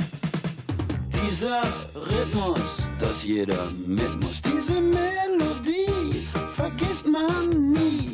Dieser 1.29 1.63
Rhythmus, 1.95 2.61
dass 3.01 3.23
jeder 3.23 3.71
mit 3.71 4.21
muss. 4.21 4.41
Diese 4.43 4.81
Melodie 4.81 6.29
vergisst 6.55 7.07
man 7.07 7.73
nie. 7.73 8.11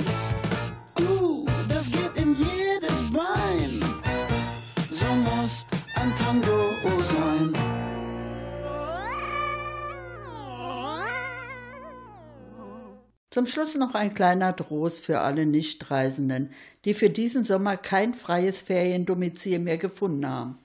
Uh, 1.00 1.46
das 1.68 1.86
geht 1.86 2.14
in 2.16 2.34
jedes 2.34 3.02
Bein. 3.12 3.80
So 4.90 5.06
muss 5.06 5.64
ein 5.94 6.12
Tango 6.16 6.70
sein. 7.04 7.52
Zum 13.30 13.46
Schluss 13.46 13.74
noch 13.74 13.94
ein 13.94 14.14
kleiner 14.14 14.56
Trost 14.56 15.04
für 15.04 15.20
alle 15.20 15.44
Nichtreisenden, 15.44 16.52
die 16.86 16.94
für 16.94 17.10
diesen 17.10 17.44
Sommer 17.44 17.76
kein 17.76 18.14
freies 18.14 18.62
Feriendomizil 18.62 19.58
mehr 19.58 19.76
gefunden 19.76 20.26
haben. 20.26 20.58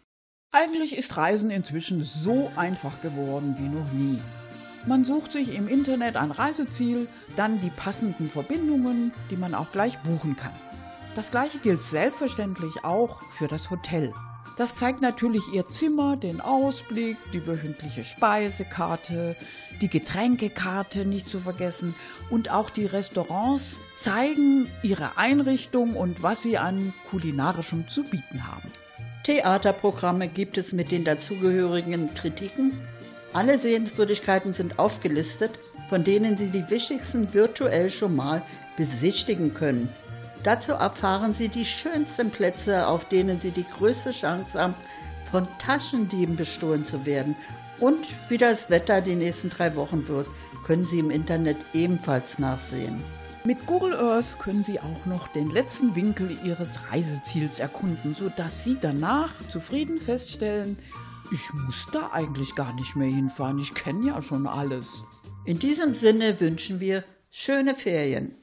Eigentlich 0.54 0.98
ist 0.98 1.16
Reisen 1.16 1.50
inzwischen 1.50 2.04
so 2.04 2.52
einfach 2.58 3.00
geworden 3.00 3.56
wie 3.58 3.70
noch 3.70 3.90
nie. 3.94 4.20
Man 4.86 5.06
sucht 5.06 5.32
sich 5.32 5.56
im 5.56 5.70
Internet 5.70 6.18
ein 6.18 6.32
Reiseziel, 6.32 7.08
dann 7.38 7.62
die 7.62 7.70
passenden 7.70 8.30
Verbindungen, 8.30 9.14
die 9.30 9.38
man 9.38 9.56
auch 9.56 9.72
gleich 9.72 9.98
buchen 10.00 10.36
kann. 10.36 10.52
Das 11.16 11.32
gleiche 11.32 11.60
gilt 11.60 11.80
selbstverständlich 11.80 12.84
auch 12.84 13.22
für 13.38 13.48
das 13.48 13.70
Hotel. 13.70 14.14
Das 14.58 14.76
zeigt 14.76 15.02
natürlich 15.02 15.44
Ihr 15.54 15.70
Zimmer, 15.70 16.18
den 16.18 16.42
Ausblick, 16.42 17.16
die 17.32 17.48
wöchentliche 17.48 18.04
Speisekarte, 18.04 19.38
die 19.80 19.88
Getränkekarte 19.88 21.06
nicht 21.06 21.30
zu 21.30 21.40
vergessen 21.40 21.96
und 22.30 22.52
auch 22.52 22.70
die 22.70 22.86
Restaurants 22.86 23.80
zeigen 23.98 24.68
ihre 24.84 25.18
Einrichtung 25.18 25.96
und 25.96 26.22
was 26.24 26.42
sie 26.42 26.58
an 26.58 26.94
kulinarischem 27.10 27.88
zu 27.88 28.04
bieten 28.04 28.46
haben. 28.46 28.70
Theaterprogramme 29.24 30.28
gibt 30.28 30.58
es 30.58 30.72
mit 30.72 30.92
den 30.92 31.04
dazugehörigen 31.04 32.14
Kritiken. 32.14 32.80
Alle 33.34 33.60
Sehenswürdigkeiten 33.60 34.52
sind 34.52 34.80
aufgelistet, 34.80 35.52
von 35.90 36.04
denen 36.04 36.38
Sie 36.38 36.48
die 36.48 36.70
wichtigsten 36.70 37.34
virtuell 37.34 37.90
schon 37.90 38.16
mal 38.16 38.42
besichtigen 38.78 39.54
können. 39.54 39.90
Dazu 40.44 40.72
erfahren 40.72 41.34
Sie 41.36 41.50
die 41.50 41.66
schönsten 41.66 42.32
Plätze, 42.32 42.88
auf 42.88 43.06
denen 43.06 43.40
Sie 43.40 43.52
die 43.52 43.66
größte 43.78 44.12
Chance 44.12 44.60
haben, 44.60 44.74
von 45.32 45.48
Taschendieben 45.60 46.36
bestohlen 46.36 46.86
zu 46.86 47.06
werden. 47.06 47.36
Und 47.80 48.06
wie 48.28 48.38
das 48.38 48.70
Wetter 48.70 49.02
die 49.02 49.16
nächsten 49.16 49.50
drei 49.50 49.76
Wochen 49.76 50.08
wird, 50.08 50.28
können 50.66 50.84
Sie 50.84 51.00
im 51.00 51.12
Internet 51.12 51.58
ebenfalls 51.74 52.40
nachsehen. 52.40 53.04
Mit 53.44 53.66
Google 53.66 53.96
Earth 53.96 54.38
können 54.38 54.64
Sie 54.64 54.80
auch 54.80 55.06
noch 55.08 55.28
den 55.30 55.50
letzten 55.50 55.96
Winkel 55.96 56.38
Ihres 56.46 56.92
Reiseziels 56.92 57.60
erkunden, 57.60 58.14
sodass 58.14 58.64
Sie 58.64 58.78
danach 58.80 59.32
zufrieden 59.50 60.00
feststellen, 60.00 60.78
ich 61.32 61.52
muss 61.54 61.88
da 61.92 62.12
eigentlich 62.14 62.54
gar 62.54 62.72
nicht 62.76 62.96
mehr 62.96 63.10
hinfahren, 63.10 63.58
ich 63.58 63.74
kenne 63.74 64.10
ja 64.10 64.22
schon 64.22 64.46
alles. 64.46 65.06
In 65.46 65.58
diesem 65.58 65.96
Sinne 65.96 66.40
wünschen 66.40 66.80
wir 66.80 67.04
schöne 67.32 67.74
Ferien. 67.74 68.36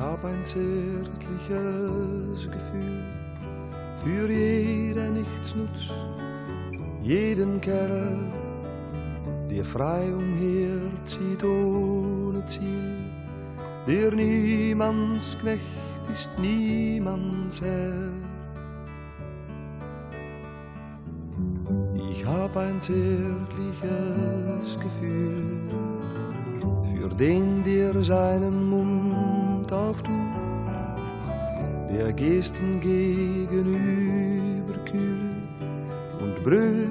Hab 0.00 0.24
ein 0.24 0.42
zärtliches 0.44 2.50
Gefühl 2.50 3.04
für 4.02 4.30
jeden 4.30 5.12
Nichtsnutz, 5.12 5.90
jeden 7.02 7.60
Kerl, 7.60 8.16
der 9.50 9.62
frei 9.62 10.10
umherzieht 10.14 11.44
ohne 11.44 12.42
Ziel, 12.46 12.96
der 13.86 14.10
niemands 14.12 15.36
Knecht 15.38 15.60
ist, 16.10 16.30
niemands 16.38 17.60
Herr. 17.60 18.08
Ich 22.10 22.24
hab 22.24 22.56
ein 22.56 22.80
zärtliches 22.80 24.78
Gefühl 24.80 25.68
für 26.90 27.10
den, 27.16 27.62
der 27.64 28.02
seinen 28.02 28.70
Mund 28.70 29.29
auftut, 29.72 30.14
der 31.90 32.12
Gesten 32.12 32.80
gegenüber 32.80 34.74
kühl 34.84 35.30
und 36.20 36.44
brüllt, 36.44 36.90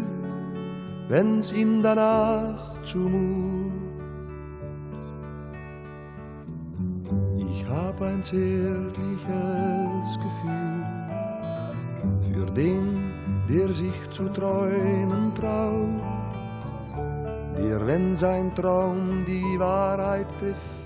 wenn's 1.08 1.52
ihm 1.52 1.82
danach 1.82 2.82
zumut. 2.84 3.72
Ich 7.38 7.66
hab 7.68 8.02
ein 8.02 8.24
zärtliches 8.24 10.10
Gefühl 10.24 10.86
für 12.34 12.46
den, 12.52 13.12
der 13.50 13.74
sich 13.74 14.10
zu 14.12 14.30
träumen 14.30 15.34
traut, 15.36 16.02
der, 17.58 17.86
wenn 17.86 18.16
sein 18.16 18.54
Traum 18.56 19.26
die 19.26 19.60
Wahrheit 19.60 20.28
trifft, 20.40 20.79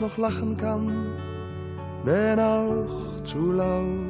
noch 0.00 0.16
lachen 0.16 0.56
kann, 0.56 1.12
wenn 2.04 2.40
auch 2.40 3.22
zu 3.24 3.52
laut. 3.52 4.09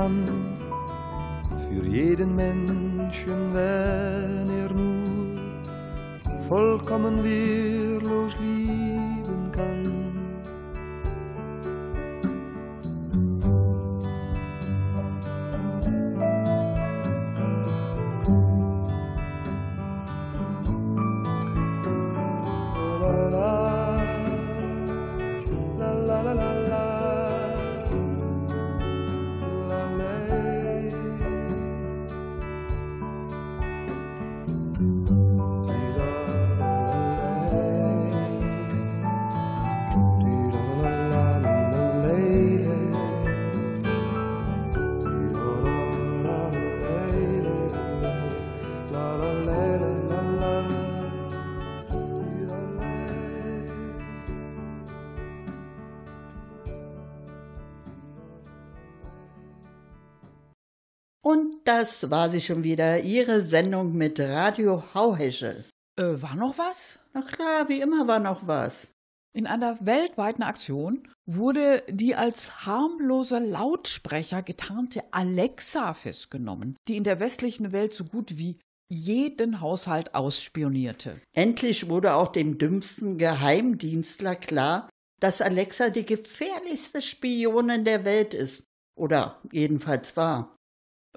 Mann, 0.00 0.24
für 1.68 1.84
jeden 1.84 2.34
Menschen, 2.34 3.52
wenn 3.52 4.48
er 4.48 4.72
nur 4.72 6.42
vollkommen 6.48 7.22
wehrlos 7.22 8.34
lieben 8.40 9.52
kann. 9.52 9.84
La 23.00 23.28
la 23.28 23.59
das 61.80 62.10
war 62.10 62.28
sie 62.28 62.42
schon 62.42 62.62
wieder, 62.62 63.00
Ihre 63.00 63.40
Sendung 63.40 63.94
mit 63.96 64.20
Radio 64.20 64.82
Hauheschel. 64.92 65.64
Äh, 65.98 66.20
war 66.20 66.34
noch 66.34 66.58
was? 66.58 66.98
Na 67.14 67.22
klar, 67.22 67.70
wie 67.70 67.80
immer 67.80 68.06
war 68.06 68.18
noch 68.20 68.46
was. 68.46 68.92
In 69.34 69.46
einer 69.46 69.78
weltweiten 69.80 70.42
Aktion 70.42 71.04
wurde 71.24 71.82
die 71.88 72.14
als 72.16 72.66
harmloser 72.66 73.40
Lautsprecher 73.40 74.42
getarnte 74.42 75.04
Alexa 75.10 75.94
festgenommen, 75.94 76.76
die 76.86 76.98
in 76.98 77.04
der 77.04 77.18
westlichen 77.18 77.72
Welt 77.72 77.94
so 77.94 78.04
gut 78.04 78.36
wie 78.36 78.58
jeden 78.90 79.62
Haushalt 79.62 80.14
ausspionierte. 80.14 81.18
Endlich 81.34 81.88
wurde 81.88 82.12
auch 82.12 82.28
dem 82.28 82.58
dümmsten 82.58 83.16
Geheimdienstler 83.16 84.36
klar, 84.36 84.90
dass 85.18 85.40
Alexa 85.40 85.88
die 85.88 86.04
gefährlichste 86.04 87.00
Spionin 87.00 87.86
der 87.86 88.04
Welt 88.04 88.34
ist. 88.34 88.64
Oder 88.98 89.40
jedenfalls 89.50 90.14
war. 90.18 90.54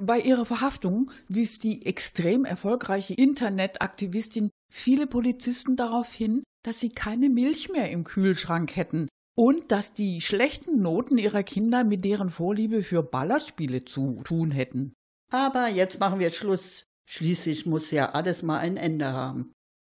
Bei 0.01 0.19
ihrer 0.19 0.45
Verhaftung 0.45 1.11
wies 1.27 1.59
die 1.59 1.85
extrem 1.85 2.45
erfolgreiche 2.45 3.13
Internetaktivistin 3.13 4.49
viele 4.71 5.05
Polizisten 5.05 5.75
darauf 5.75 6.11
hin, 6.11 6.43
dass 6.63 6.79
sie 6.79 6.89
keine 6.89 7.29
Milch 7.29 7.69
mehr 7.69 7.91
im 7.91 8.03
Kühlschrank 8.03 8.75
hätten 8.75 9.07
und 9.35 9.71
dass 9.71 9.93
die 9.93 10.21
schlechten 10.21 10.81
Noten 10.81 11.17
ihrer 11.17 11.43
Kinder 11.43 11.83
mit 11.83 12.05
deren 12.05 12.29
Vorliebe 12.29 12.83
für 12.83 13.03
Ballerspiele 13.03 13.85
zu 13.85 14.21
tun 14.23 14.51
hätten. 14.51 14.93
Aber 15.31 15.67
jetzt 15.67 15.99
machen 15.99 16.19
wir 16.19 16.31
Schluss. 16.31 16.85
Schließlich 17.09 17.65
muss 17.65 17.91
ja 17.91 18.11
alles 18.11 18.43
mal 18.43 18.59
ein 18.59 18.77
Ende 18.77 19.07
haben. 19.07 19.51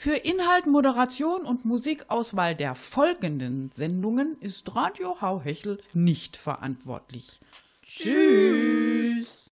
Für 0.00 0.14
Inhalt, 0.14 0.68
Moderation 0.68 1.42
und 1.42 1.64
Musikauswahl 1.64 2.54
der 2.54 2.76
folgenden 2.76 3.72
Sendungen 3.74 4.36
ist 4.38 4.76
Radio 4.76 5.20
Hauhechel 5.20 5.78
nicht 5.92 6.36
verantwortlich. 6.36 7.40
Tschüss! 7.82 9.50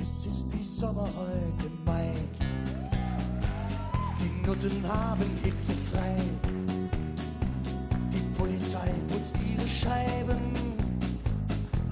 Es 0.00 0.26
ist 0.26 0.46
wie 0.52 0.62
Sommer 0.62 1.10
heute 1.16 1.66
im 1.66 1.84
Mai. 1.84 2.14
Die 4.20 4.46
Nutten 4.46 4.86
haben 4.86 5.38
hitzefrei. 5.42 6.18
Die 8.12 8.38
Polizei 8.38 8.94
putzt 9.08 9.34
ihre 9.52 9.66
Scheiben. 9.66 10.75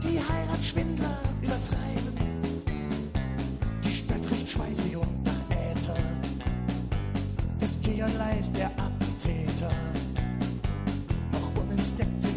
Die 0.05 0.21
Heiratsschwindler 0.21 1.19
übertreiben. 1.41 2.13
Die 3.83 3.95
Stadt 3.95 4.31
riecht 4.31 4.51
schweißig 4.51 4.97
und 4.97 5.25
nach 5.25 5.51
Äther. 5.51 5.97
Es 7.61 7.81
Georlei 7.81 8.39
ist 8.39 8.55
der 8.57 8.67
Attentäter. 8.67 9.73
Noch 11.33 11.63
unentdeckt 11.63 12.21
sind 12.21 12.34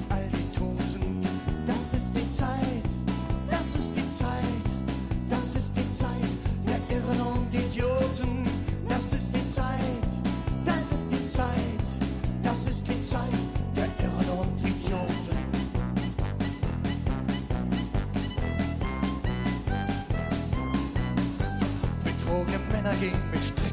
Augenmänner 22.38 22.94
ging 22.98 23.16
mit 23.32 23.44
Str 23.44 23.67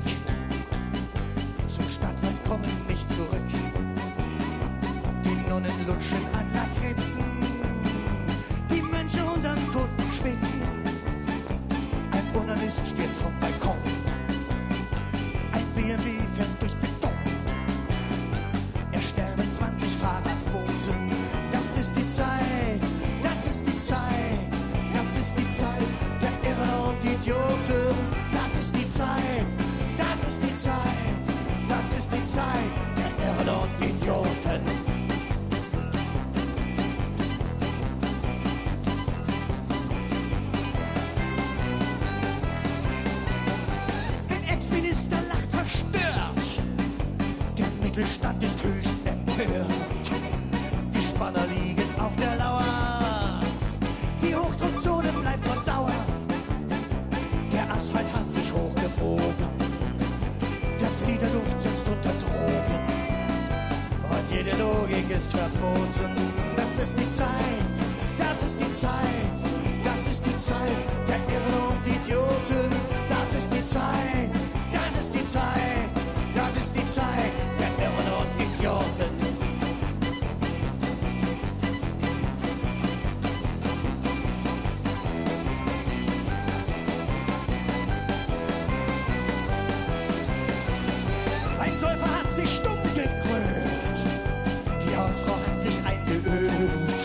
Hausfrau 95.15 95.37
hat 95.47 95.62
sich 95.62 95.77
eingeölt. 95.85 97.03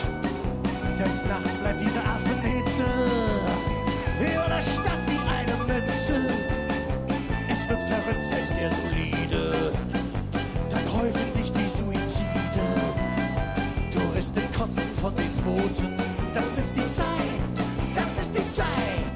Selbst 0.90 1.26
nachts 1.28 1.58
bleibt 1.58 1.80
diese 1.80 2.00
Affenhitze 2.00 2.84
über 4.20 4.48
der 4.48 4.62
Stadt 4.64 5.02
wie 5.06 5.20
eine 5.30 5.56
Mütze. 5.72 6.20
Es 7.48 7.70
wird 7.70 7.84
verrückt, 7.84 8.26
selbst 8.26 8.54
der 8.60 8.72
solide. 8.72 9.74
Dann 10.72 11.00
häufen 11.00 11.32
sich 11.32 11.54
die 11.54 11.70
Suizide. 11.70 12.26
Touristen 13.92 14.44
kotzen 14.58 14.90
von 15.00 15.14
den 15.16 15.32
Booten. 15.44 15.96
Das 16.34 16.58
ist 16.58 16.76
die 16.76 16.90
Zeit, 16.90 17.06
das 17.94 18.24
ist 18.24 18.36
die 18.36 18.48
Zeit. 18.48 19.09